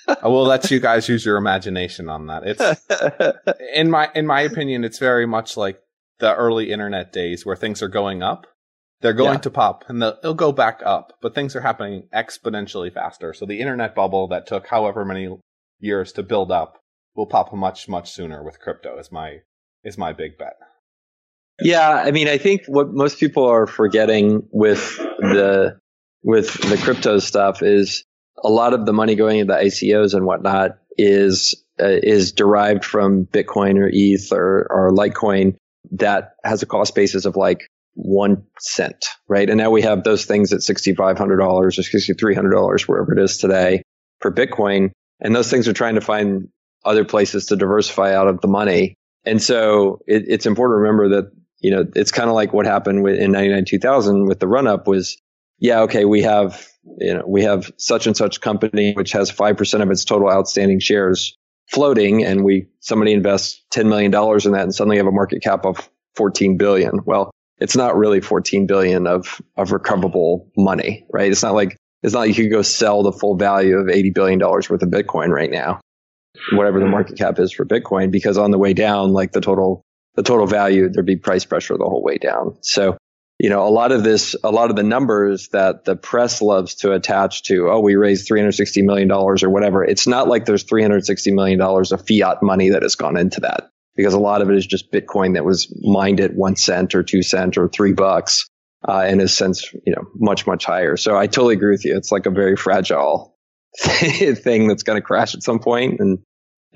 [0.07, 2.43] I will let you guys use your imagination on that.
[2.47, 5.79] It's in my in my opinion, it's very much like
[6.21, 8.47] the early internet days where things are going up,
[9.03, 9.41] they're going yeah.
[9.41, 13.35] to pop and it'll go back up, but things are happening exponentially faster.
[13.35, 15.37] So the internet bubble that took however many
[15.81, 16.79] years to build up
[17.15, 19.39] will pop much, much sooner with crypto is my,
[19.85, 20.55] is my big bet.
[21.61, 21.91] Yeah.
[21.91, 25.79] I mean, I think what most people are forgetting with the,
[26.23, 28.05] with the crypto stuff is
[28.43, 33.27] a lot of the money going into ICOs and whatnot is, uh, is derived from
[33.27, 35.57] Bitcoin or ETH or, or Litecoin
[35.91, 39.49] that has a cost basis of like one cent, right?
[39.49, 43.83] And now we have those things at $6,500 or $6,300, wherever it is today
[44.21, 44.91] for Bitcoin.
[45.21, 46.49] And those things are trying to find
[46.85, 48.95] other places to diversify out of the money.
[49.25, 52.67] And so it, it's important to remember that, you know, it's kind of like what
[52.67, 55.17] happened with, in 99 2000 with the run up was,
[55.59, 56.67] yeah, okay, we have,
[56.99, 60.81] you know, we have such and such company, which has 5% of its total outstanding
[60.81, 61.37] shares
[61.71, 65.65] floating and we, somebody invests $10 million in that and suddenly have a market cap
[65.65, 67.01] of 14 billion.
[67.05, 67.32] Well,
[67.63, 71.31] it's not really 14 billion of, of recoverable money, right?
[71.31, 74.13] It's not like, it's not like you could go sell the full value of $80
[74.13, 75.81] billion worth of Bitcoin right now,
[76.53, 79.83] whatever the market cap is for Bitcoin, because on the way down, like the total,
[80.17, 82.57] the total value, there'd be price pressure the whole way down.
[82.63, 82.97] So,
[83.39, 86.75] you know, a lot of this, a lot of the numbers that the press loves
[86.77, 89.85] to attach to, oh, we raised $360 million or whatever.
[89.85, 94.15] It's not like there's $360 million of fiat money that has gone into that because
[94.15, 97.23] a lot of it is just Bitcoin that was mined at one cent or two
[97.23, 98.49] cent or three bucks,
[98.87, 100.97] uh, and has since, you know, much, much higher.
[100.97, 101.97] So I totally agree with you.
[101.97, 103.37] It's like a very fragile
[103.77, 106.01] thing that's going to crash at some point.
[106.01, 106.19] And,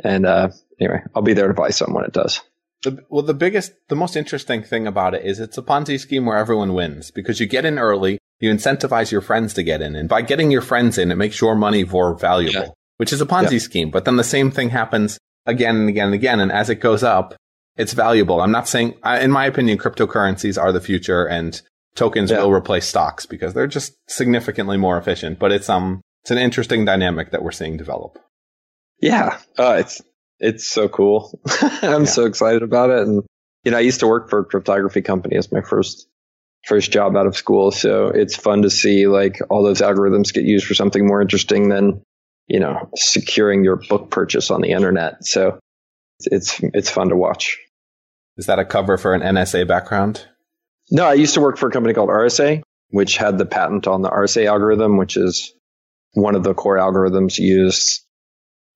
[0.05, 0.51] and, uh,
[0.81, 2.43] anyway, I'll be there to buy some when it does.
[2.83, 6.27] The, well, the biggest, the most interesting thing about it is it's a Ponzi scheme
[6.27, 9.97] where everyone wins because you get in early, you incentivize your friends to get in.
[9.97, 12.71] And by getting your friends in, it makes your money more valuable, yeah.
[12.99, 13.59] which is a Ponzi yeah.
[13.59, 13.91] scheme.
[13.91, 16.41] But then the same thing happens again and again and again.
[16.41, 17.35] And as it goes up,
[17.77, 18.41] it's valuable.
[18.41, 21.61] I'm not saying, in my opinion, cryptocurrencies are the future and
[21.95, 22.41] tokens yeah.
[22.41, 25.39] will replace stocks because they're just significantly more efficient.
[25.39, 28.19] But it's, um, it's an interesting dynamic that we're seeing develop.
[29.01, 29.39] Yeah.
[29.59, 30.03] Uh, it's,
[30.39, 31.39] it's so cool.
[31.83, 32.05] I'm yeah.
[32.05, 33.07] so excited about it.
[33.07, 33.23] And,
[33.65, 36.09] you know, I used to work for a cryptography company as my first,
[36.65, 37.71] first job out of school.
[37.71, 41.69] So it's fun to see like all those algorithms get used for something more interesting
[41.69, 42.03] than
[42.47, 45.25] you know, securing your book purchase on the internet.
[45.25, 45.59] So
[46.21, 47.59] it's, it's fun to watch.
[48.37, 50.27] Is that a cover for an NSA background?
[50.91, 54.03] No, I used to work for a company called RSA, which had the patent on
[54.03, 55.53] the RSA algorithm, which is
[56.13, 58.03] one of the core algorithms used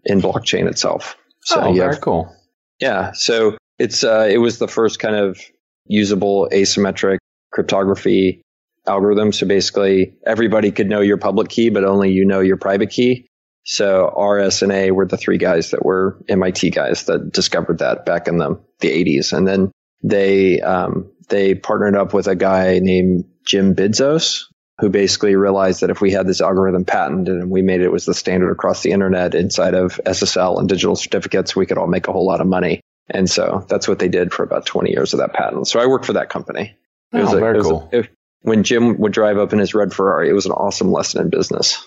[0.04, 1.16] in blockchain itself.
[1.42, 2.35] So oh, very have, cool.
[2.80, 3.12] Yeah.
[3.12, 5.38] So it's, uh, it was the first kind of
[5.87, 7.18] usable asymmetric
[7.52, 8.42] cryptography
[8.87, 9.33] algorithm.
[9.33, 13.26] So basically everybody could know your public key, but only you know your private key.
[13.64, 18.07] So RS and A were the three guys that were MIT guys that discovered that
[18.07, 19.33] back in the, the 80s.
[19.33, 19.70] And then
[20.03, 24.44] they, um, they partnered up with a guy named Jim Bidzos,
[24.81, 28.07] who basically realized that if we had this algorithm patented and we made it was
[28.07, 32.09] the standard across the internet inside of SSL and digital certificates, we could all make
[32.09, 32.81] a whole lot of money.
[33.11, 35.68] And so that's what they did for about 20 years of that patent.
[35.68, 36.77] So I worked for that company.
[37.12, 37.90] It oh, was a, very it was cool.
[37.92, 38.09] A,
[38.42, 41.31] when Jim would drive up in his red Ferrari, it was an awesome lesson in
[41.31, 41.87] business.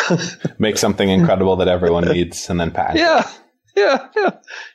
[0.58, 2.98] Make something incredible that everyone needs and then patent.
[2.98, 3.28] Yeah.
[3.76, 4.08] Yeah.
[4.16, 4.30] Yeah.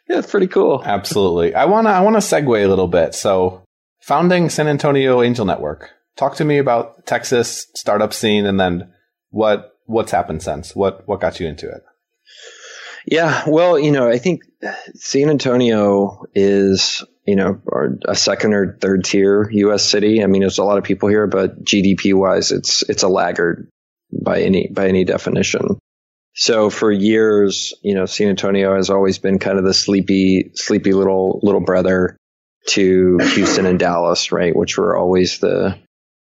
[0.09, 0.17] Yeah.
[0.19, 0.81] It's pretty cool.
[0.83, 1.53] Absolutely.
[1.53, 3.13] I want to, I want to segue a little bit.
[3.13, 3.63] So
[4.01, 8.93] founding San Antonio Angel Network, talk to me about Texas startup scene and then
[9.29, 10.75] what, what's happened since?
[10.75, 11.83] What, what got you into it?
[13.05, 13.43] Yeah.
[13.47, 14.41] Well, you know, I think
[14.95, 17.61] San Antonio is, you know,
[18.05, 19.83] a second or third tier U.S.
[19.83, 20.23] city.
[20.23, 23.69] I mean, there's a lot of people here, but GDP wise, it's it's a laggard
[24.11, 25.77] by any by any definition.
[26.33, 30.93] So for years, you know, San Antonio has always been kind of the sleepy, sleepy
[30.93, 32.15] little little brother
[32.67, 34.55] to Houston and Dallas, right?
[34.55, 35.79] Which were always the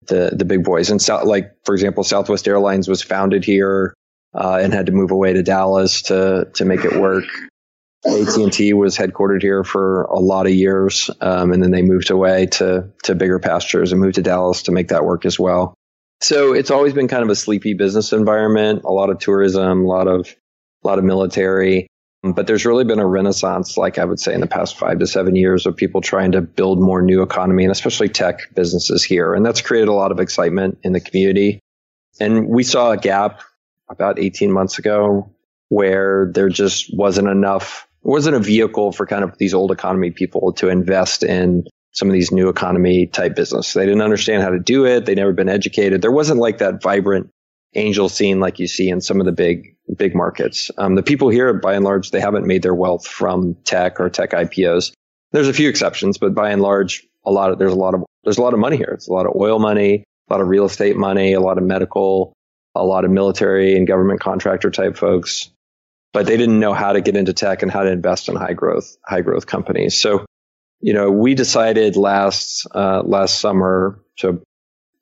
[0.08, 0.90] the the big boys.
[0.90, 3.94] And so, like for example, Southwest Airlines was founded here
[4.34, 7.24] uh, and had to move away to Dallas to to make it work.
[8.04, 12.46] AT&T was headquartered here for a lot of years, um, and then they moved away
[12.46, 15.74] to to bigger pastures and moved to Dallas to make that work as well.
[16.22, 19.88] So it's always been kind of a sleepy business environment, a lot of tourism, a
[19.88, 20.32] lot of,
[20.84, 21.88] a lot of military.
[22.22, 25.06] But there's really been a renaissance, like I would say in the past five to
[25.08, 29.34] seven years of people trying to build more new economy and especially tech businesses here.
[29.34, 31.58] And that's created a lot of excitement in the community.
[32.20, 33.40] And we saw a gap
[33.88, 35.28] about 18 months ago
[35.70, 40.52] where there just wasn't enough, wasn't a vehicle for kind of these old economy people
[40.52, 43.72] to invest in some of these new economy type business.
[43.72, 45.06] They didn't understand how to do it.
[45.06, 46.02] They'd never been educated.
[46.02, 47.30] There wasn't like that vibrant
[47.74, 50.70] angel scene like you see in some of the big, big markets.
[50.76, 54.10] Um, the people here, by and large, they haven't made their wealth from tech or
[54.10, 54.92] tech IPOs.
[55.32, 58.04] There's a few exceptions, but by and large, a lot of there's a lot of
[58.24, 58.92] there's a lot of money here.
[58.94, 61.64] It's a lot of oil money, a lot of real estate money, a lot of
[61.64, 62.32] medical,
[62.74, 65.50] a lot of military and government contractor type folks.
[66.12, 68.52] But they didn't know how to get into tech and how to invest in high
[68.52, 70.00] growth high growth companies.
[70.00, 70.26] So,
[70.82, 74.42] you know, we decided last uh, last summer so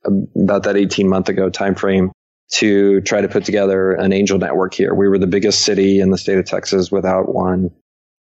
[0.04, 2.10] about that 18 month ago timeframe
[2.52, 4.94] to try to put together an angel network here.
[4.94, 7.70] We were the biggest city in the state of Texas without one.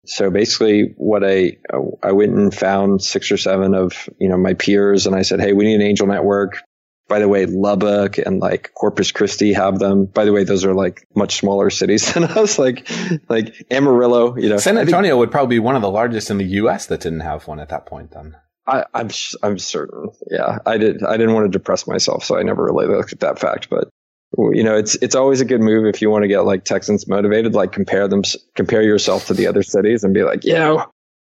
[0.06, 1.58] So basically what I,
[2.04, 5.40] I went and found six or seven of, you know, my peers and I said,
[5.40, 6.62] Hey, we need an angel network.
[7.10, 10.06] By the way, Lubbock and like Corpus Christi have them.
[10.06, 12.90] By the way, those are like much smaller cities than us, like,
[13.28, 14.58] like Amarillo, you know.
[14.58, 16.86] San Antonio think, would probably be one of the largest in the U.S.
[16.86, 18.38] that didn't have one at that point then.
[18.66, 19.10] I, I'm,
[19.42, 20.12] I'm certain.
[20.30, 20.60] Yeah.
[20.66, 22.24] I did, I didn't want to depress myself.
[22.24, 23.90] So I never really looked at that fact, but
[24.38, 27.08] you know, it's it's always a good move if you want to get like Texans
[27.08, 27.56] motivated.
[27.56, 28.22] Like compare them,
[28.56, 30.54] compare yourself to the other cities, and be like, you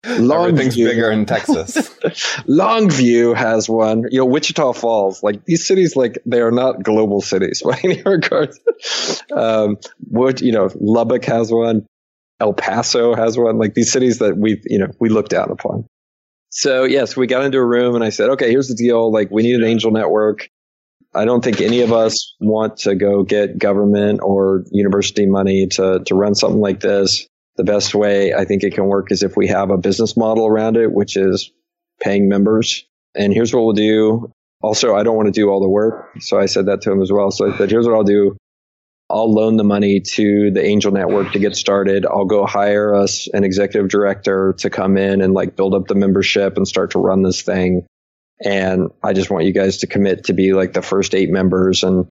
[0.05, 1.75] know, Everything's bigger in Texas.
[2.47, 4.03] Longview has one.
[4.11, 5.23] You know, Wichita Falls.
[5.23, 8.51] Like these cities, like they are not global cities by any regard.
[9.31, 9.77] um,
[10.09, 11.85] what you know, Lubbock has one.
[12.39, 13.57] El Paso has one.
[13.57, 15.85] Like these cities that we, you know, we look down upon.
[16.49, 19.11] So yes, we got into a room and I said, okay, here's the deal.
[19.11, 20.47] Like we need an angel network.
[21.13, 26.01] I don't think any of us want to go get government or university money to,
[26.05, 27.27] to run something like this.
[27.57, 30.45] The best way I think it can work is if we have a business model
[30.45, 31.51] around it, which is
[32.01, 32.85] paying members.
[33.15, 34.31] And here's what we'll do.
[34.61, 36.11] Also, I don't want to do all the work.
[36.19, 37.31] So I said that to him as well.
[37.31, 38.35] So I said, here's what I'll do.
[39.09, 42.05] I'll loan the money to the angel network to get started.
[42.05, 45.95] I'll go hire us an executive director to come in and like build up the
[45.95, 47.85] membership and start to run this thing.
[48.43, 51.83] And I just want you guys to commit to be like the first eight members
[51.83, 52.07] and,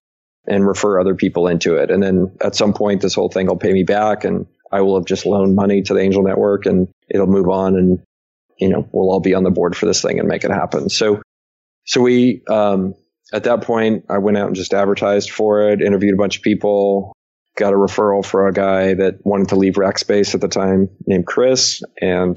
[0.47, 1.91] and refer other people into it.
[1.91, 4.97] And then at some point, this whole thing will pay me back and I will
[4.97, 8.03] have just loaned money to the angel network and it'll move on and,
[8.59, 10.89] you know, we'll all be on the board for this thing and make it happen.
[10.89, 11.23] So,
[11.85, 12.95] so we, um,
[13.33, 16.43] at that point, I went out and just advertised for it, interviewed a bunch of
[16.43, 17.17] people,
[17.57, 21.25] got a referral for a guy that wanted to leave Rackspace at the time named
[21.25, 21.81] Chris.
[22.01, 22.37] And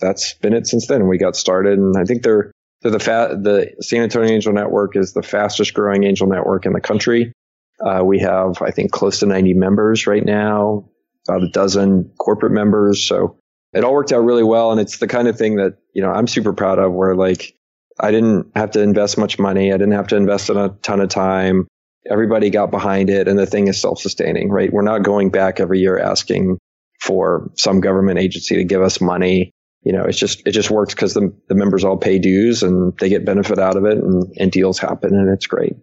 [0.00, 1.06] that's been it since then.
[1.06, 2.50] We got started and I think they're,
[2.82, 6.72] so the fa- the San Antonio Angel Network is the fastest growing angel network in
[6.72, 7.34] the country.
[7.78, 10.88] Uh, we have, I think, close to 90 members right now,
[11.26, 13.06] about a dozen corporate members.
[13.06, 13.38] So
[13.72, 14.72] it all worked out really well.
[14.72, 17.54] And it's the kind of thing that, you know, I'm super proud of where like
[17.98, 19.72] I didn't have to invest much money.
[19.72, 21.66] I didn't have to invest in a ton of time.
[22.10, 24.72] Everybody got behind it and the thing is self-sustaining, right?
[24.72, 26.58] We're not going back every year asking
[27.00, 29.52] for some government agency to give us money
[29.84, 32.96] you know, it's just, it just works because the, the members all pay dues and
[32.98, 35.74] they get benefit out of it and, and deals happen and it's great.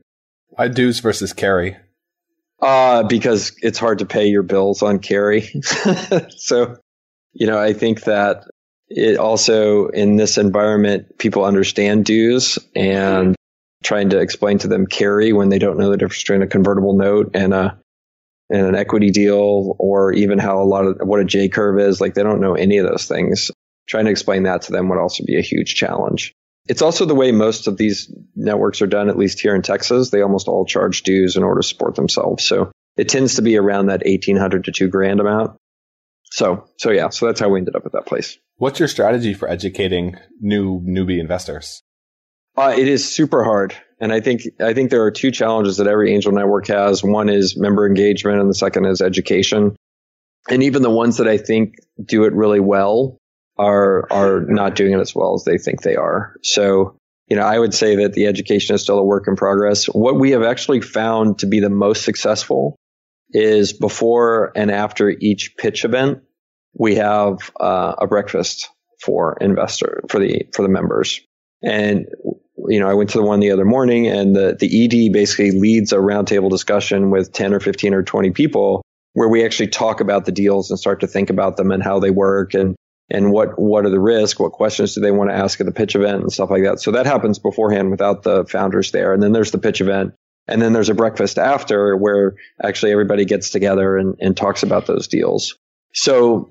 [0.57, 1.77] I dues versus carry?
[2.61, 5.41] Uh, because it's hard to pay your bills on carry.
[6.29, 6.77] so,
[7.33, 8.43] you know, I think that
[8.87, 13.35] it also in this environment, people understand dues and
[13.83, 16.95] trying to explain to them carry when they don't know the difference between a convertible
[16.95, 17.79] note and a,
[18.51, 21.99] and an equity deal or even how a lot of what a J curve is.
[21.99, 23.49] Like they don't know any of those things
[23.87, 26.33] trying to explain that to them would also be a huge challenge.
[26.67, 30.09] It's also the way most of these networks are done, at least here in Texas.
[30.09, 32.43] They almost all charge dues in order to support themselves.
[32.45, 35.57] So it tends to be around that 1800 to two grand amount.
[36.31, 38.37] So, so yeah, so that's how we ended up at that place.
[38.57, 41.81] What's your strategy for educating new newbie investors?
[42.55, 43.75] Uh, it is super hard.
[43.99, 47.03] And I think, I think there are two challenges that every angel network has.
[47.03, 49.75] One is member engagement and the second is education.
[50.49, 53.17] And even the ones that I think do it really well
[53.57, 56.35] are are not doing it as well as they think they are.
[56.43, 59.85] So, you know, I would say that the education is still a work in progress.
[59.85, 62.75] What we have actually found to be the most successful
[63.31, 66.23] is before and after each pitch event,
[66.77, 68.69] we have uh, a breakfast
[69.01, 71.21] for investor for the for the members.
[71.63, 72.07] And
[72.67, 75.51] you know, I went to the one the other morning, and the the ED basically
[75.51, 78.81] leads a roundtable discussion with ten or fifteen or twenty people,
[79.13, 81.99] where we actually talk about the deals and start to think about them and how
[81.99, 82.75] they work and
[83.11, 85.71] and what what are the risks, what questions do they want to ask at the
[85.71, 86.79] pitch event and stuff like that.
[86.79, 89.13] So that happens beforehand without the founders there.
[89.13, 90.13] And then there's the pitch event.
[90.47, 94.87] And then there's a breakfast after where actually everybody gets together and, and talks about
[94.87, 95.55] those deals.
[95.93, 96.49] So,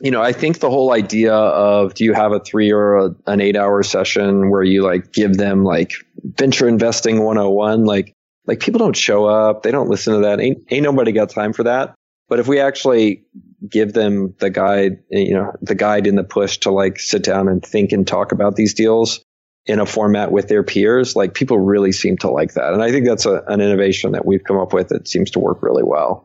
[0.00, 3.14] you know, I think the whole idea of do you have a three or a,
[3.26, 8.12] an eight hour session where you like give them like venture investing 101, like,
[8.46, 9.62] like people don't show up.
[9.62, 10.40] They don't listen to that.
[10.40, 11.94] Ain't, ain't nobody got time for that.
[12.28, 13.24] But if we actually
[13.66, 17.48] give them the guide, you know, the guide in the push to like sit down
[17.48, 19.20] and think and talk about these deals
[19.66, 22.72] in a format with their peers, like people really seem to like that.
[22.72, 25.38] And I think that's a, an innovation that we've come up with that seems to
[25.38, 26.24] work really well.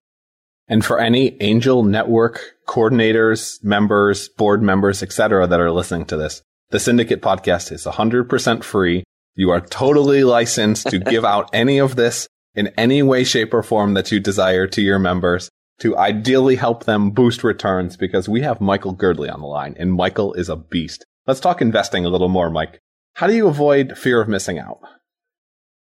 [0.69, 6.41] And for any angel network coordinators, members, board members, etc., that are listening to this,
[6.69, 9.03] the Syndicate podcast is 100% free.
[9.35, 13.61] You are totally licensed to give out any of this in any way, shape, or
[13.61, 15.49] form that you desire to your members
[15.83, 19.91] to ideally help them boost returns because we have Michael Girdley on the line and
[19.91, 21.05] Michael is a beast.
[21.27, 22.79] Let's talk investing a little more, Mike.
[23.15, 24.79] How do you avoid fear of missing out?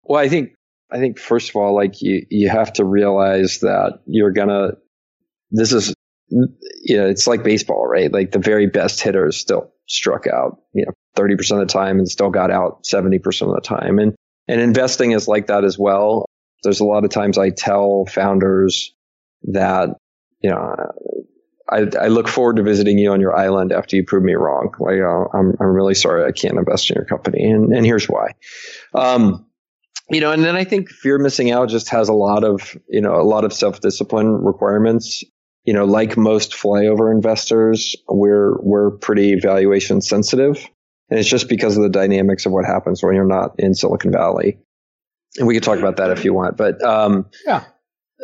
[0.02, 0.54] Well, I think
[0.90, 4.70] I think first of all, like you you have to realize that you're gonna
[5.50, 5.94] this is
[6.30, 8.10] you know, it's like baseball, right?
[8.10, 12.08] Like the very best hitters still struck out, you know, 30% of the time and
[12.08, 13.98] still got out 70% of the time.
[13.98, 14.14] And
[14.48, 16.24] and investing is like that as well.
[16.62, 18.94] There's a lot of times I tell founders
[19.44, 19.90] that,
[20.40, 20.74] you know,
[21.72, 24.74] I, I look forward to visiting you on your island after you prove me wrong.
[24.78, 27.50] Like, I'm, I'm really sorry I can't invest in your company.
[27.50, 28.32] And, and here's why.
[28.94, 29.46] Um,
[30.10, 33.00] you know, and then I think fear missing out just has a lot of, you
[33.00, 35.24] know, a lot of self discipline requirements.
[35.64, 40.56] You know, like most flyover investors, we're, we're pretty valuation sensitive.
[41.08, 44.10] And it's just because of the dynamics of what happens when you're not in Silicon
[44.10, 44.58] Valley.
[45.38, 47.64] And we could talk about that if you want, but, um, yeah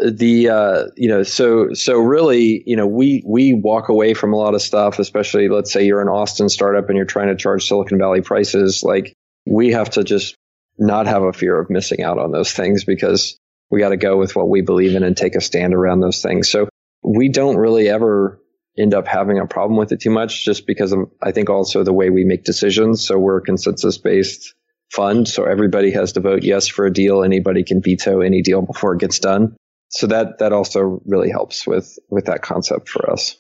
[0.05, 4.37] the uh, you know so so really you know we we walk away from a
[4.37, 7.67] lot of stuff especially let's say you're an austin startup and you're trying to charge
[7.67, 9.13] silicon valley prices like
[9.47, 10.37] we have to just
[10.79, 13.39] not have a fear of missing out on those things because
[13.71, 16.23] we got to go with what we believe in and take a stand around those
[16.23, 16.49] things.
[16.49, 16.69] So
[17.03, 18.41] we don't really ever
[18.79, 21.83] end up having a problem with it too much just because of i think also
[21.83, 23.05] the way we make decisions.
[23.05, 24.55] So we're a consensus based
[24.93, 27.25] fund so everybody has to vote yes for a deal.
[27.25, 29.57] Anybody can veto any deal before it gets done
[29.89, 33.35] so that that also really helps with with that concept for us.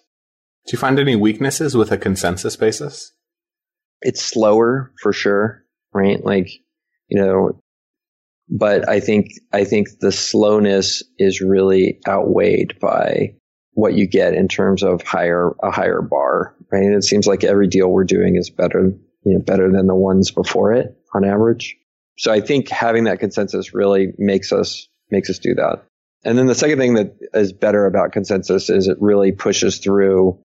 [0.67, 3.13] Do you find any weaknesses with a consensus basis?
[4.01, 6.23] It's slower for sure, right?
[6.23, 6.51] Like,
[7.09, 7.61] you know,
[8.49, 13.35] but I think I think the slowness is really outweighed by
[13.73, 16.83] what you get in terms of higher a higher bar, right?
[16.83, 18.93] And it seems like every deal we're doing is better,
[19.25, 21.77] you know, better than the ones before it on average.
[22.19, 25.85] So I think having that consensus really makes us makes us do that.
[26.25, 30.41] And then the second thing that is better about consensus is it really pushes through,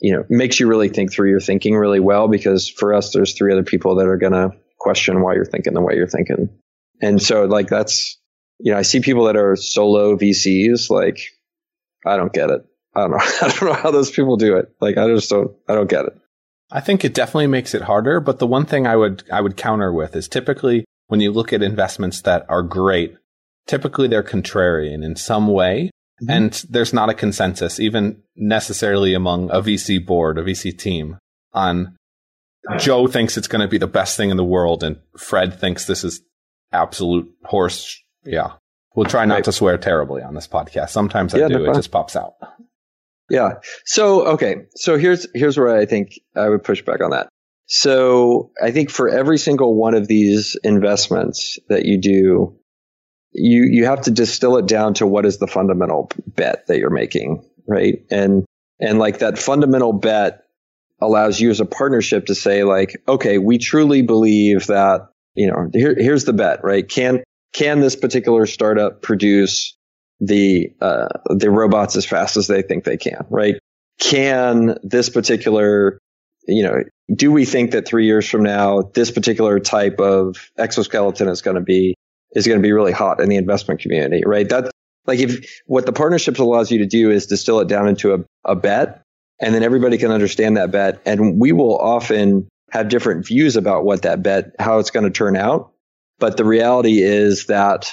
[0.00, 3.32] you know, makes you really think through your thinking really well because for us, there's
[3.32, 6.50] three other people that are going to question why you're thinking the way you're thinking.
[7.00, 8.18] And so like that's,
[8.58, 11.18] you know, I see people that are solo VCs, like,
[12.04, 12.62] I don't get it.
[12.94, 13.18] I don't know.
[13.42, 14.74] I don't know how those people do it.
[14.80, 16.12] Like, I just don't, I don't get it.
[16.70, 18.20] I think it definitely makes it harder.
[18.20, 21.52] But the one thing I would, I would counter with is typically when you look
[21.52, 23.16] at investments that are great,
[23.66, 25.90] typically they're contrarian in some way.
[26.22, 26.30] Mm-hmm.
[26.30, 31.16] And there's not a consensus, even necessarily among a VC board, a VC team
[31.52, 31.96] on
[32.78, 35.86] Joe thinks it's going to be the best thing in the world and Fred thinks
[35.86, 36.20] this is
[36.72, 38.02] absolute horse.
[38.24, 38.52] Yeah.
[38.94, 39.44] We'll try not right.
[39.44, 40.90] to swear terribly on this podcast.
[40.90, 41.70] Sometimes I yeah, do.
[41.70, 42.34] It just pops out.
[43.30, 43.54] Yeah.
[43.86, 44.56] So, okay.
[44.74, 47.28] So here's, here's where I think I would push back on that.
[47.66, 52.59] So I think for every single one of these investments that you do,
[53.32, 56.90] you you have to distill it down to what is the fundamental bet that you're
[56.90, 58.04] making, right?
[58.10, 58.44] And
[58.80, 60.44] and like that fundamental bet
[61.00, 65.70] allows you as a partnership to say like, okay, we truly believe that, you know,
[65.72, 66.86] here, here's the bet, right?
[66.88, 67.22] Can
[67.52, 69.76] can this particular startup produce
[70.20, 73.56] the uh, the robots as fast as they think they can, right?
[73.98, 75.98] Can this particular
[76.48, 76.82] you know,
[77.14, 81.56] do we think that three years from now, this particular type of exoskeleton is going
[81.56, 81.94] to be
[82.34, 84.48] is going to be really hot in the investment community, right?
[84.48, 84.70] That
[85.06, 88.18] like if what the partnerships allows you to do is distill it down into a,
[88.44, 89.02] a bet
[89.40, 91.00] and then everybody can understand that bet.
[91.06, 95.10] And we will often have different views about what that bet, how it's going to
[95.10, 95.72] turn out.
[96.18, 97.90] But the reality is that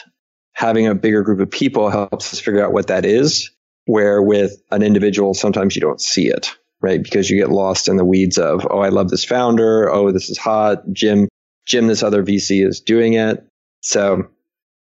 [0.54, 3.52] having a bigger group of people helps us figure out what that is,
[3.86, 7.02] where with an individual, sometimes you don't see it, right?
[7.02, 9.90] Because you get lost in the weeds of, oh, I love this founder.
[9.90, 10.84] Oh, this is hot.
[10.92, 11.30] Jim,
[11.66, 13.48] Jim, this other VC is doing it.
[13.82, 14.30] So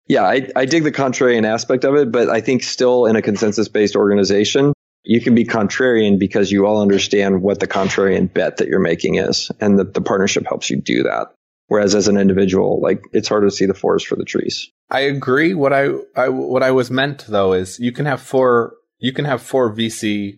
[0.07, 3.21] yeah, I, I dig the contrarian aspect of it, but I think still in a
[3.21, 4.73] consensus based organization,
[5.03, 9.15] you can be contrarian because you all understand what the contrarian bet that you're making
[9.15, 9.51] is.
[9.59, 11.27] And the, the partnership helps you do that.
[11.67, 14.69] Whereas as an individual, like it's hard to see the forest for the trees.
[14.89, 15.55] I agree.
[15.55, 19.25] What I, I what I was meant though is you can have four you can
[19.25, 20.35] have four VC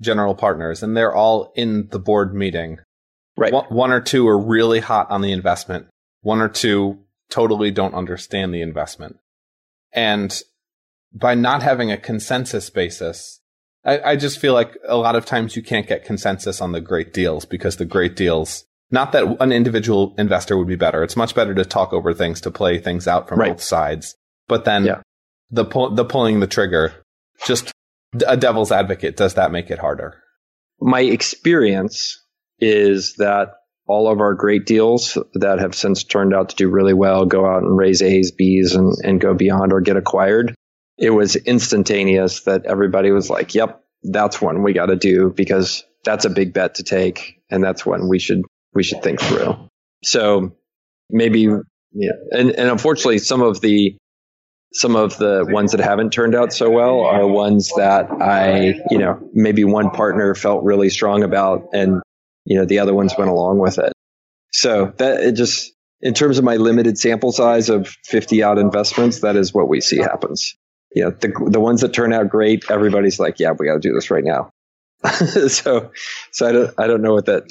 [0.00, 2.78] general partners and they're all in the board meeting.
[3.36, 3.52] Right.
[3.52, 5.86] One, one or two are really hot on the investment.
[6.22, 9.18] One or two totally don't understand the investment.
[9.92, 10.40] And
[11.12, 13.40] by not having a consensus basis,
[13.84, 16.80] I, I, just feel like a lot of times you can't get consensus on the
[16.80, 21.02] great deals because the great deals, not that an individual investor would be better.
[21.02, 23.52] It's much better to talk over things, to play things out from right.
[23.52, 24.14] both sides.
[24.48, 25.02] But then yeah.
[25.50, 26.92] the, the pulling the trigger,
[27.46, 27.72] just
[28.26, 30.22] a devil's advocate, does that make it harder?
[30.80, 32.22] My experience
[32.58, 33.54] is that
[33.90, 37.44] all of our great deals that have since turned out to do really well go
[37.44, 40.54] out and raise A's, B's, and, and go beyond or get acquired.
[40.96, 45.82] It was instantaneous that everybody was like, yep, that's one we got to do because
[46.04, 47.42] that's a big bet to take.
[47.50, 48.42] And that's one we should,
[48.74, 49.56] we should think through.
[50.04, 50.52] So
[51.10, 51.48] maybe,
[51.92, 52.12] yeah.
[52.30, 53.96] And, and unfortunately, some of the,
[54.72, 58.98] some of the ones that haven't turned out so well are ones that I, you
[58.98, 62.00] know, maybe one partner felt really strong about and
[62.44, 63.92] you know, the other ones went along with it.
[64.52, 69.20] So that it just, in terms of my limited sample size of 50 odd investments,
[69.20, 70.54] that is what we see happens.
[70.94, 73.80] You know, the, the ones that turn out great, everybody's like, yeah, we got to
[73.80, 74.50] do this right now.
[75.48, 75.92] so,
[76.32, 77.44] so I don't, I don't know what that,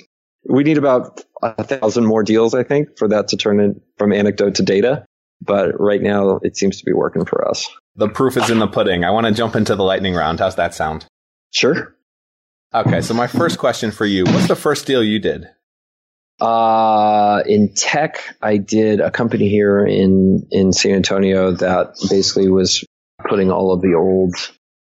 [0.48, 4.12] we need about a thousand more deals, I think, for that to turn in from
[4.12, 5.06] anecdote to data.
[5.42, 7.70] But right now it seems to be working for us.
[7.96, 9.06] The proof is in the pudding.
[9.06, 10.40] I want to jump into the lightning round.
[10.40, 11.06] How's that sound?
[11.52, 11.96] Sure.
[12.74, 15.48] Okay, so my first question for you: What's the first deal you did?
[16.40, 22.84] Uh, in tech, I did a company here in in San Antonio that basically was
[23.28, 24.36] putting all of the old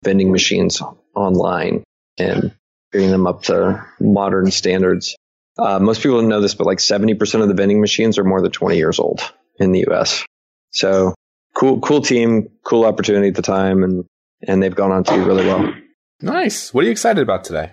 [0.03, 0.81] vending machines
[1.15, 1.83] online
[2.17, 2.53] and
[2.91, 5.15] bringing them up to modern standards.
[5.57, 8.41] Uh, most people don't know this, but like 70% of the vending machines are more
[8.41, 9.21] than 20 years old
[9.59, 10.25] in the US.
[10.71, 11.13] So
[11.53, 13.83] cool, cool team, cool opportunity at the time.
[13.83, 14.05] And,
[14.47, 15.73] and they've gone on to do really well.
[16.21, 16.73] Nice.
[16.73, 17.71] What are you excited about today?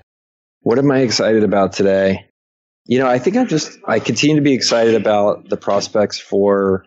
[0.60, 2.26] What am I excited about today?
[2.86, 6.86] You know, I think I'm just I continue to be excited about the prospects for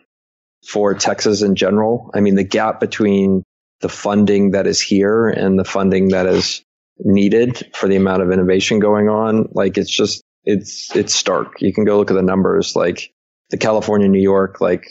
[0.67, 2.09] for Texas in general.
[2.13, 3.43] I mean, the gap between
[3.81, 6.63] the funding that is here and the funding that is
[6.99, 11.61] needed for the amount of innovation going on, like it's just it's it's stark.
[11.61, 13.11] You can go look at the numbers, like
[13.49, 14.87] the California, New York, like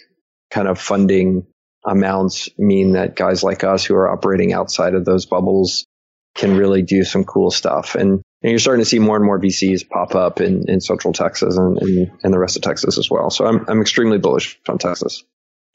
[0.51, 1.47] kind of funding
[1.85, 5.87] amounts mean that guys like us who are operating outside of those bubbles
[6.35, 7.95] can really do some cool stuff.
[7.95, 11.13] And, and you're starting to see more and more VCs pop up in, in central
[11.13, 13.31] Texas and, and, and the rest of Texas as well.
[13.31, 15.25] So I'm, I'm extremely bullish on Texas.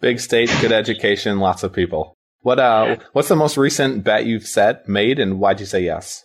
[0.01, 2.15] Big state, good education, lots of people.
[2.41, 6.23] What, uh, what's the most recent bet you've set, made, and why'd you say yes?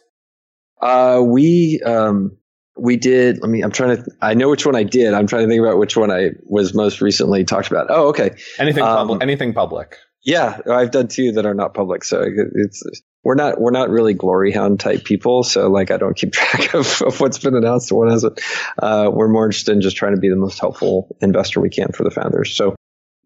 [0.81, 2.37] Uh, we, um,
[2.76, 5.14] we did, let me, I'm trying to, I know which one I did.
[5.14, 7.87] I'm trying to think about which one I was most recently talked about.
[7.91, 8.33] Oh, okay.
[8.59, 9.97] Anything um, public, anything public.
[10.23, 12.05] Yeah, I've done two that are not public.
[12.05, 12.83] So it's,
[13.25, 15.43] we're not we're not really glory hound type people.
[15.43, 18.41] So like I don't keep track of, of what's been announced and what hasn't.
[18.79, 21.93] Uh, we're more interested in just trying to be the most helpful investor we can
[21.93, 22.55] for the founders.
[22.55, 22.75] So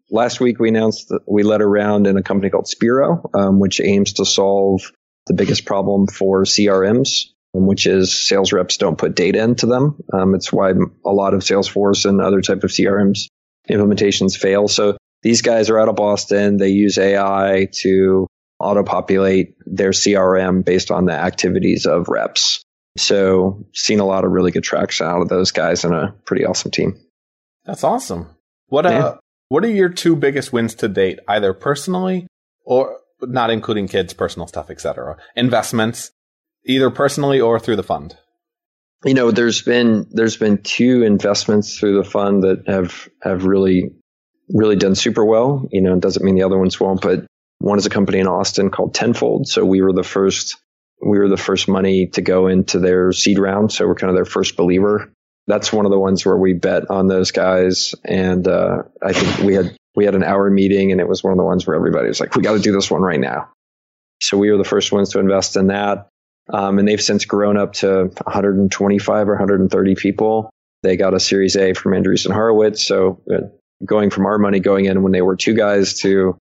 [0.09, 3.59] last week we announced that we led a round in a company called Spiro, um,
[3.59, 4.91] which aims to solve
[5.27, 7.25] the biggest problem for CRMs,
[7.55, 10.01] um, which is sales reps don't put data into them.
[10.13, 13.27] Um, it's why a lot of Salesforce and other type of CRMs
[13.69, 14.67] implementations fail.
[14.67, 16.57] So these guys are out of Boston.
[16.57, 18.27] They use AI to
[18.59, 22.61] auto populate their CRM based on the activities of reps.
[22.95, 26.45] So seen a lot of really good traction out of those guys and a pretty
[26.45, 26.99] awesome team.
[27.65, 28.35] That's awesome.
[28.67, 28.91] What yeah.
[28.91, 29.17] uh
[29.49, 32.27] what are your two biggest wins to date, either personally
[32.63, 35.17] or not including kids, personal stuff, etc.
[35.35, 36.11] Investments,
[36.67, 38.15] either personally or through the fund.
[39.03, 43.89] You know, there's been there's been two investments through the fund that have have really
[44.49, 45.67] really done super well.
[45.71, 47.25] You know, it doesn't mean the other ones won't, but
[47.59, 49.47] one is a company in Austin called Tenfold.
[49.47, 50.57] So we were the first,
[51.05, 53.71] we were the first money to go into their seed round.
[53.71, 55.11] So we're kind of their first believer.
[55.47, 57.93] That's one of the ones where we bet on those guys.
[58.03, 61.31] And, uh, I think we had, we had an hour meeting and it was one
[61.31, 63.49] of the ones where everybody was like, we got to do this one right now.
[64.21, 66.09] So we were the first ones to invest in that.
[66.51, 70.49] Um, and they've since grown up to 125 or 130 people.
[70.83, 72.85] They got a Series A from Andreessen Horowitz.
[72.85, 73.47] So uh,
[73.83, 76.37] going from our money going in when they were two guys to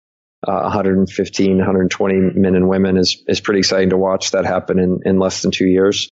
[0.45, 4.99] uh, 115, 120 men and women is, is pretty exciting to watch that happen in,
[5.05, 6.09] in less than two years.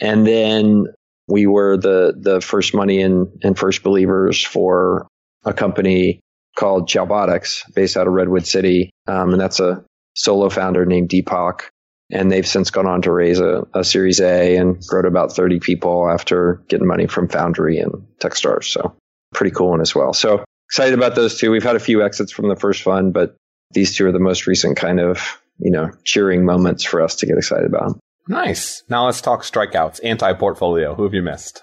[0.00, 0.86] And then
[1.28, 5.06] we were the, the first money and, and first believers for
[5.44, 6.20] a company
[6.58, 8.90] called Chalbotics based out of Redwood City.
[9.06, 9.84] Um, and that's a
[10.16, 11.68] solo founder named Deepak.
[12.10, 15.36] And they've since gone on to raise a, a series A and grow to about
[15.36, 18.64] 30 people after getting money from Foundry and Techstars.
[18.64, 18.96] So
[19.34, 20.14] pretty cool one as well.
[20.14, 21.50] So excited about those two.
[21.50, 23.36] We've had a few exits from the first fund, but
[23.72, 27.26] these two are the most recent kind of, you know, cheering moments for us to
[27.26, 27.98] get excited about.
[28.28, 28.82] Nice.
[28.88, 30.94] Now let's talk strikeouts, anti portfolio.
[30.94, 31.62] Who have you missed?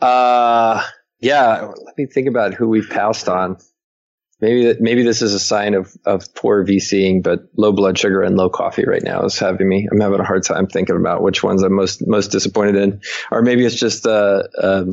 [0.00, 0.82] Uh,
[1.20, 1.72] yeah.
[1.84, 3.58] Let me think about who we've passed on.
[4.40, 8.36] Maybe maybe this is a sign of, of poor VCing, but low blood sugar and
[8.36, 9.88] low coffee right now is having me.
[9.90, 13.00] I'm having a hard time thinking about which ones I'm most most disappointed in,
[13.30, 14.90] or maybe it's just uh, um,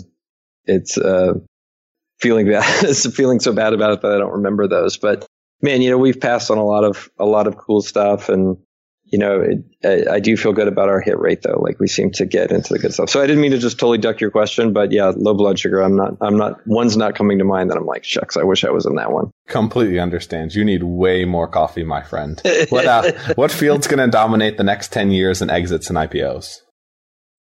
[0.65, 1.33] it's uh,
[2.19, 4.97] feeling bad, feeling so bad about it that I don't remember those.
[4.97, 5.25] But
[5.61, 8.57] man, you know, we've passed on a lot of a lot of cool stuff, and
[9.11, 11.59] you know, it, I, I, do feel good about our hit rate though.
[11.59, 13.09] Like we seem to get into the good stuff.
[13.09, 15.81] So I didn't mean to just totally duck your question, but yeah, low blood sugar.
[15.81, 18.63] I'm not, I'm not, one's not coming to mind that I'm like, shucks, I wish
[18.63, 19.31] I was in that one.
[19.47, 20.53] Completely understand.
[20.53, 22.39] You need way more coffee, my friend.
[22.69, 26.59] what, uh, what field's going to dominate the next 10 years in exits and IPOs?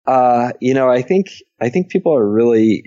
[0.06, 1.28] Uh, you know, I think,
[1.62, 2.84] I think people are really,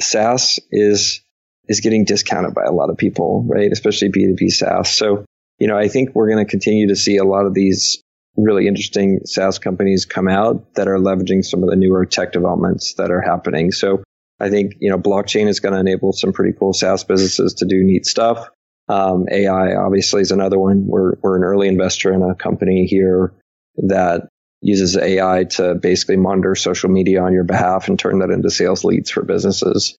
[0.00, 1.20] SaaS is,
[1.68, 3.70] is getting discounted by a lot of people, right?
[3.70, 4.90] Especially B2B SaaS.
[4.90, 5.24] So,
[5.58, 8.02] you know, I think we're going to continue to see a lot of these
[8.36, 12.94] really interesting SaaS companies come out that are leveraging some of the newer tech developments
[12.94, 13.72] that are happening.
[13.72, 14.02] So
[14.40, 17.66] I think, you know, blockchain is going to enable some pretty cool SaaS businesses to
[17.66, 18.48] do neat stuff.
[18.88, 20.86] Um, AI obviously is another one.
[20.86, 23.34] We're, we're an early investor in a company here
[23.76, 24.28] that
[24.62, 28.84] uses AI to basically monitor social media on your behalf and turn that into sales
[28.84, 29.98] leads for businesses.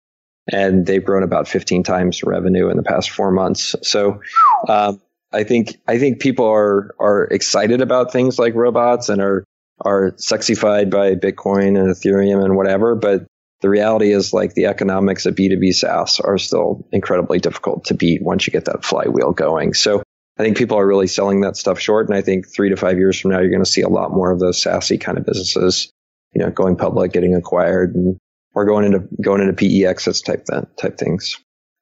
[0.52, 3.76] And they've grown about 15 times revenue in the past four months.
[3.84, 4.22] So,
[4.68, 5.02] um,
[5.32, 9.44] I think I think people are are excited about things like robots and are
[9.82, 13.26] are sexified by Bitcoin and Ethereum and whatever, but
[13.62, 18.22] the reality is like the economics of B2B SaaS are still incredibly difficult to beat
[18.22, 19.74] once you get that flywheel going.
[19.74, 20.04] So
[20.38, 22.08] I think people are really selling that stuff short.
[22.08, 24.12] And I think three to five years from now, you're going to see a lot
[24.12, 25.92] more of those sassy kind of businesses,
[26.34, 28.18] you know, going public, getting acquired and
[28.56, 31.38] or going into, going into PE exits type that type things.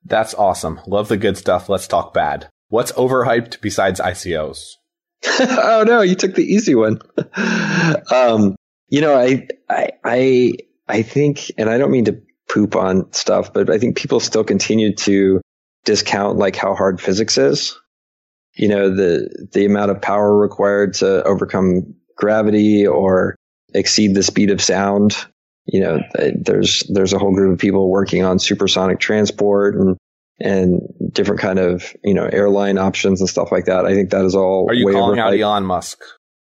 [0.06, 0.80] That's awesome.
[0.88, 1.70] Love the good stuff.
[1.70, 2.49] Let's talk bad.
[2.70, 4.76] What's overhyped besides ICOs?
[5.39, 6.99] oh no, you took the easy one.
[8.12, 8.56] um,
[8.89, 10.54] you know, I, I, I,
[10.88, 14.43] I think, and I don't mean to poop on stuff, but I think people still
[14.43, 15.41] continue to
[15.86, 17.80] discount like how hard physics is.
[18.56, 23.36] You know, the, the amount of power required to overcome gravity or
[23.74, 25.16] exceed the speed of sound.
[25.66, 25.99] You know,
[26.36, 29.97] there's, there's a whole group of people working on supersonic transport and
[30.43, 30.82] and
[31.12, 33.86] different kind of you know airline options and stuff like that.
[33.86, 34.68] I think that is all.
[34.70, 35.99] Are you calling out Elon Musk?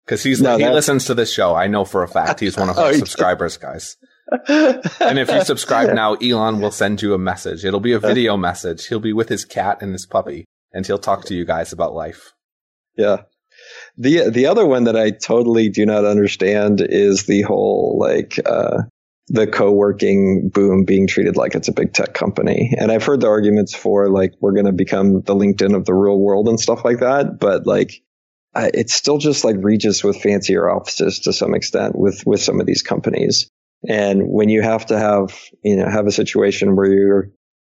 [0.05, 1.55] Because he's no, he listens to this show.
[1.55, 3.97] I know for a fact he's one of our oh, subscribers, guys.
[4.49, 7.65] and if you subscribe now, Elon will send you a message.
[7.65, 8.87] It'll be a video message.
[8.89, 10.45] He'll be with his cat and his puppy,
[10.75, 12.33] and he'll talk to you guys about life.
[12.97, 13.23] Yeah.
[13.97, 18.83] The the other one that I totally do not understand is the whole like uh,
[19.29, 22.75] the co-working boom being treated like it's a big tech company.
[22.77, 25.95] And I've heard the arguments for like we're going to become the LinkedIn of the
[25.95, 28.03] real world and stuff like that, but like
[28.57, 32.67] it's still just like Regus with fancier offices to some extent with with some of
[32.67, 33.49] these companies.
[33.89, 37.31] And when you have to have, you know, have a situation where you're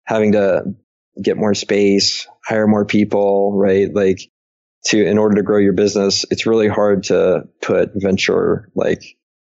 [0.05, 0.75] having to
[1.23, 3.93] get more space, hire more people, right?
[3.93, 4.21] Like
[4.87, 9.03] to in order to grow your business, it's really hard to put venture like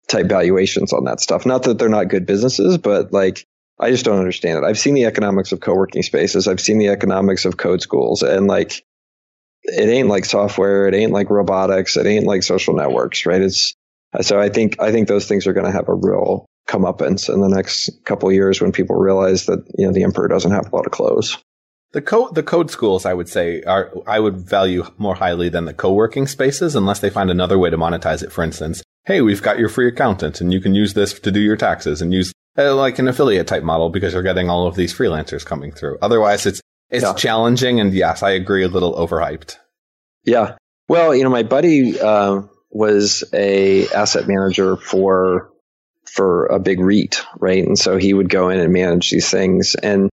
[0.07, 1.45] type valuations on that stuff.
[1.45, 3.45] Not that they're not good businesses, but like
[3.79, 4.67] I just don't understand it.
[4.67, 6.47] I've seen the economics of co-working spaces.
[6.47, 8.83] I've seen the economics of code schools and like
[9.63, 13.41] it ain't like software, it ain't like robotics, it ain't like social networks, right?
[13.41, 13.73] It's
[14.21, 17.41] so I think I think those things are going to have a real comeuppance in
[17.41, 20.75] the next couple years when people realize that you know the emperor doesn't have a
[20.75, 21.37] lot of clothes.
[21.95, 25.63] The code the code schools I would say are I would value more highly than
[25.63, 28.33] the co-working spaces unless they find another way to monetize it.
[28.33, 31.39] For instance, hey, we've got your free accountant and you can use this to do
[31.39, 34.75] your taxes and use uh, like an affiliate type model because you're getting all of
[34.75, 35.97] these freelancers coming through.
[36.01, 37.13] Otherwise, it's, it's yeah.
[37.13, 37.79] challenging.
[37.79, 39.55] And yes, I agree, a little overhyped.
[40.25, 40.57] Yeah.
[40.89, 42.41] Well, you know, my buddy, uh,
[42.71, 45.49] was a asset manager for,
[46.03, 47.65] for a big REIT, right?
[47.65, 49.75] And so he would go in and manage these things.
[49.75, 50.09] And,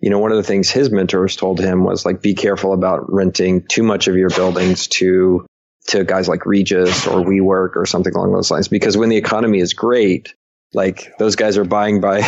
[0.00, 3.12] you know, one of the things his mentors told him was like, be careful about
[3.12, 5.46] renting too much of your buildings to
[5.88, 8.68] to guys like Regus or WeWork or something along those lines.
[8.68, 10.34] Because when the economy is great,
[10.74, 12.22] like those guys are buying by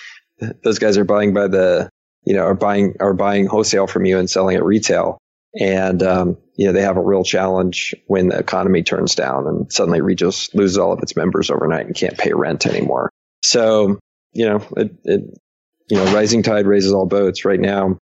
[0.62, 1.90] those guys are buying by the
[2.24, 5.18] you know are buying are buying wholesale from you and selling at retail.
[5.58, 9.72] And um, you know they have a real challenge when the economy turns down and
[9.72, 13.10] suddenly Regus loses all of its members overnight and can't pay rent anymore.
[13.42, 13.98] So
[14.32, 15.38] you know it, it
[15.88, 17.44] you know rising tide raises all boats.
[17.44, 17.98] Right now,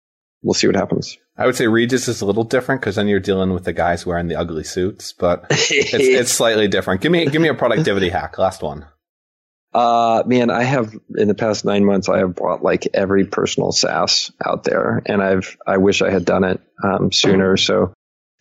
[0.42, 1.18] we'll see what happens.
[1.36, 4.06] I would say Regus is a little different because then you're dealing with the guys
[4.06, 7.02] wearing the ugly suits, but it's, it's slightly different.
[7.02, 8.38] Give me give me a productivity hack.
[8.38, 8.86] Last one.
[9.74, 13.72] Uh, man, I have in the past nine months, I have bought like every personal
[13.72, 17.58] SaaS out there, and I've I wish I had done it um, sooner.
[17.58, 17.92] So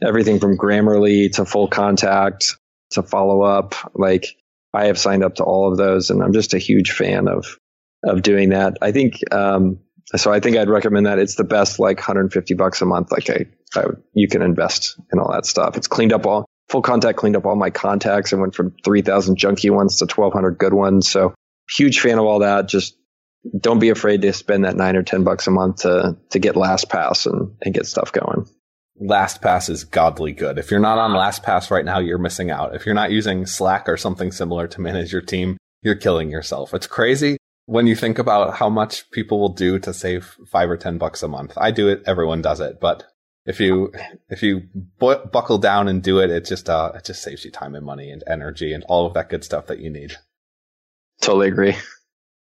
[0.02, 2.56] everything from Grammarly to Full Contact
[2.92, 4.38] to Follow Up, like
[4.74, 7.58] I have signed up to all of those, and I'm just a huge fan of
[8.06, 8.78] of doing that.
[8.82, 9.80] I think um,
[10.16, 11.20] so I think I'd recommend that.
[11.20, 13.12] It's the best, like 150 bucks a month.
[13.12, 13.46] Like I,
[13.76, 15.78] I, you can invest in all that stuff.
[15.78, 19.38] It's cleaned up all full contact, cleaned up all my contacts and went from 3,000
[19.38, 21.10] junky ones to 1,200 good ones.
[21.10, 21.34] So
[21.76, 22.68] huge fan of all that.
[22.68, 22.98] Just
[23.60, 26.56] don't be afraid to spend that nine or 10 bucks a month to, to get
[26.56, 28.48] LastPass and, and get stuff going.
[29.02, 30.58] LastPass is godly good.
[30.58, 32.76] If you're not on LastPass right now, you're missing out.
[32.76, 36.74] If you're not using Slack or something similar to manage your team, you're killing yourself.
[36.74, 40.78] It's crazy when you think about how much people will do to save five or
[40.78, 41.54] 10 bucks a month.
[41.58, 42.04] I do it.
[42.06, 42.80] Everyone does it.
[42.80, 43.04] But
[43.46, 43.92] if you,
[44.30, 47.52] if you bu- buckle down and do it, it just, uh, it just saves you
[47.52, 50.14] time and money and energy and all of that good stuff that you need.
[51.22, 51.76] Totally agree.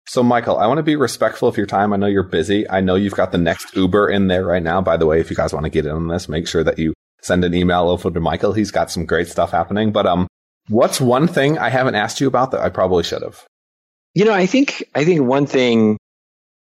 [0.07, 1.91] So, Michael, I want to be respectful of your time.
[1.91, 2.69] I know you're busy.
[2.69, 4.79] I know you've got the next Uber in there right now.
[4.79, 6.77] By the way, if you guys want to get in on this, make sure that
[6.77, 8.53] you send an email over to Michael.
[8.53, 9.91] He's got some great stuff happening.
[9.91, 10.27] But um,
[10.67, 13.43] what's one thing I haven't asked you about that I probably should have?
[14.15, 15.97] You know, I think I think one thing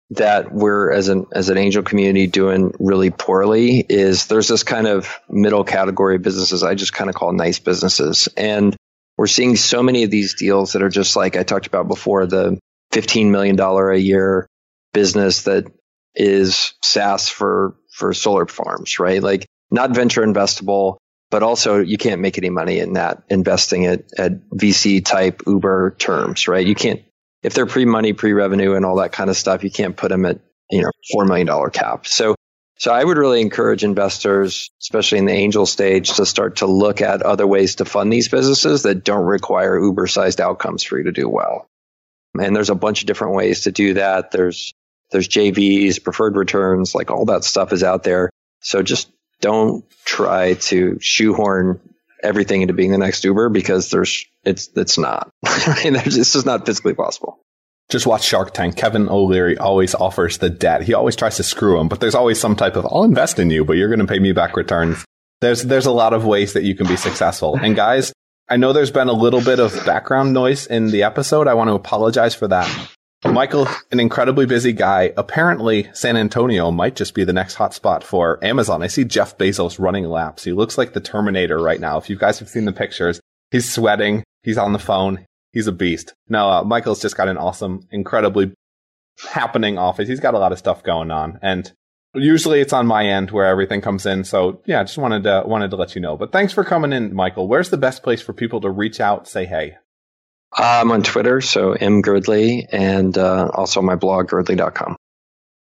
[0.10, 4.88] that we're as an as an angel community doing really poorly is there's this kind
[4.88, 8.76] of middle category of businesses I just kind of call nice businesses, and
[9.18, 12.26] we're seeing so many of these deals that are just like I talked about before
[12.26, 12.60] the
[12.94, 14.48] $15 million a year
[14.94, 15.66] business that
[16.16, 19.22] is SaaS for, for solar farms, right?
[19.22, 20.98] Like not venture investable,
[21.32, 25.96] but also you can't make any money in that investing at, at VC type Uber
[25.98, 26.66] terms, right?
[26.66, 27.02] You can't,
[27.44, 30.10] if they're pre money, pre revenue and all that kind of stuff, you can't put
[30.10, 30.40] them at,
[30.72, 32.08] you know, $4 million cap.
[32.08, 32.36] So,
[32.80, 37.02] so I would really encourage investors, especially in the angel stage, to start to look
[37.02, 41.04] at other ways to fund these businesses that don't require Uber sized outcomes for you
[41.06, 41.68] to do well.
[42.40, 44.32] And there's a bunch of different ways to do that.
[44.32, 44.74] There's
[45.12, 48.32] there's JVs, preferred returns, like all that stuff is out there.
[48.62, 51.80] So just don't try to shoehorn
[52.24, 55.30] everything into being the next Uber because there's it's it's not.
[55.44, 57.40] it's just not physically possible.
[57.90, 58.78] Just watch Shark Tank.
[58.78, 60.84] Kevin O'Leary always offers the debt.
[60.84, 63.50] He always tries to screw him, but there's always some type of I'll invest in
[63.50, 65.04] you, but you're going to pay me back returns.
[65.42, 67.58] There's there's a lot of ways that you can be successful.
[67.62, 68.14] And guys,
[68.50, 71.48] I know there's been a little bit of background noise in the episode.
[71.48, 72.70] I want to apologize for that.
[73.26, 75.14] Michael, an incredibly busy guy.
[75.18, 78.84] Apparently, San Antonio might just be the next hotspot for Amazon.
[78.84, 80.44] I see Jeff Bezos running laps.
[80.44, 81.98] He looks like the Terminator right now.
[81.98, 83.20] If you guys have seen the pictures,
[83.52, 84.24] he's sweating.
[84.44, 85.26] He's on the phone.
[85.52, 86.14] He's a beast.
[86.28, 88.54] No, uh, Michael's just got an awesome, incredibly
[89.20, 90.08] happening office.
[90.08, 91.40] He's got a lot of stuff going on.
[91.42, 91.72] And
[92.16, 94.24] Usually it's on my end where everything comes in.
[94.24, 96.16] So yeah, just wanted to wanted to let you know.
[96.16, 97.48] But thanks for coming in, Michael.
[97.48, 99.78] Where's the best place for people to reach out, say hey?
[100.56, 104.96] I'm on Twitter, so M Girdley, and uh, also my blog, girdley.com.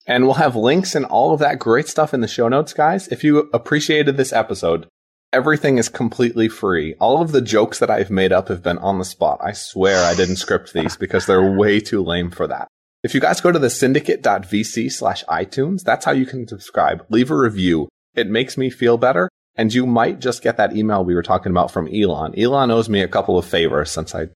[0.07, 3.07] And we'll have links and all of that great stuff in the show notes, guys.
[3.07, 4.87] If you appreciated this episode,
[5.31, 6.95] everything is completely free.
[6.99, 9.39] All of the jokes that I've made up have been on the spot.
[9.41, 12.67] I swear I didn't script these because they're way too lame for that.
[13.03, 17.05] If you guys go to the syndicate.vc slash iTunes, that's how you can subscribe.
[17.09, 17.87] Leave a review.
[18.13, 19.29] It makes me feel better.
[19.55, 22.37] And you might just get that email we were talking about from Elon.
[22.39, 24.29] Elon owes me a couple of favors since I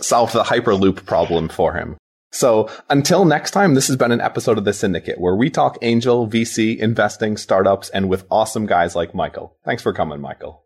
[0.00, 1.96] solved the Hyperloop problem for him.
[2.30, 5.78] So until next time, this has been an episode of The Syndicate where we talk
[5.80, 9.56] angel, VC, investing, startups, and with awesome guys like Michael.
[9.64, 10.64] Thanks for coming, Michael.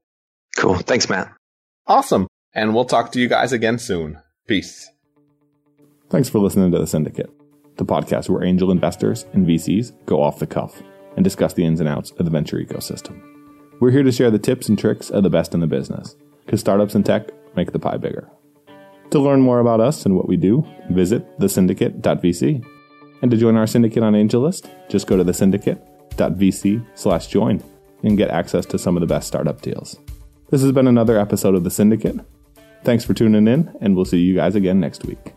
[0.56, 0.78] Cool.
[0.78, 1.32] Thanks, Matt.
[1.86, 2.26] Awesome.
[2.52, 4.18] And we'll talk to you guys again soon.
[4.48, 4.90] Peace.
[6.10, 7.30] Thanks for listening to The Syndicate
[7.76, 10.82] the podcast where angel investors and VCs go off the cuff
[11.16, 13.20] and discuss the ins and outs of the venture ecosystem.
[13.80, 16.14] We're here to share the tips and tricks of the best in the business,
[16.44, 18.30] because startups and tech make the pie bigger.
[19.12, 22.64] To learn more about us and what we do, visit thesyndicate.vc.
[23.20, 27.62] And to join our syndicate on AngelList, just go to thesyndicate.vc slash join
[28.02, 29.98] and get access to some of the best startup deals.
[30.48, 32.20] This has been another episode of The Syndicate.
[32.84, 35.34] Thanks for tuning in, and we'll see you guys again next week.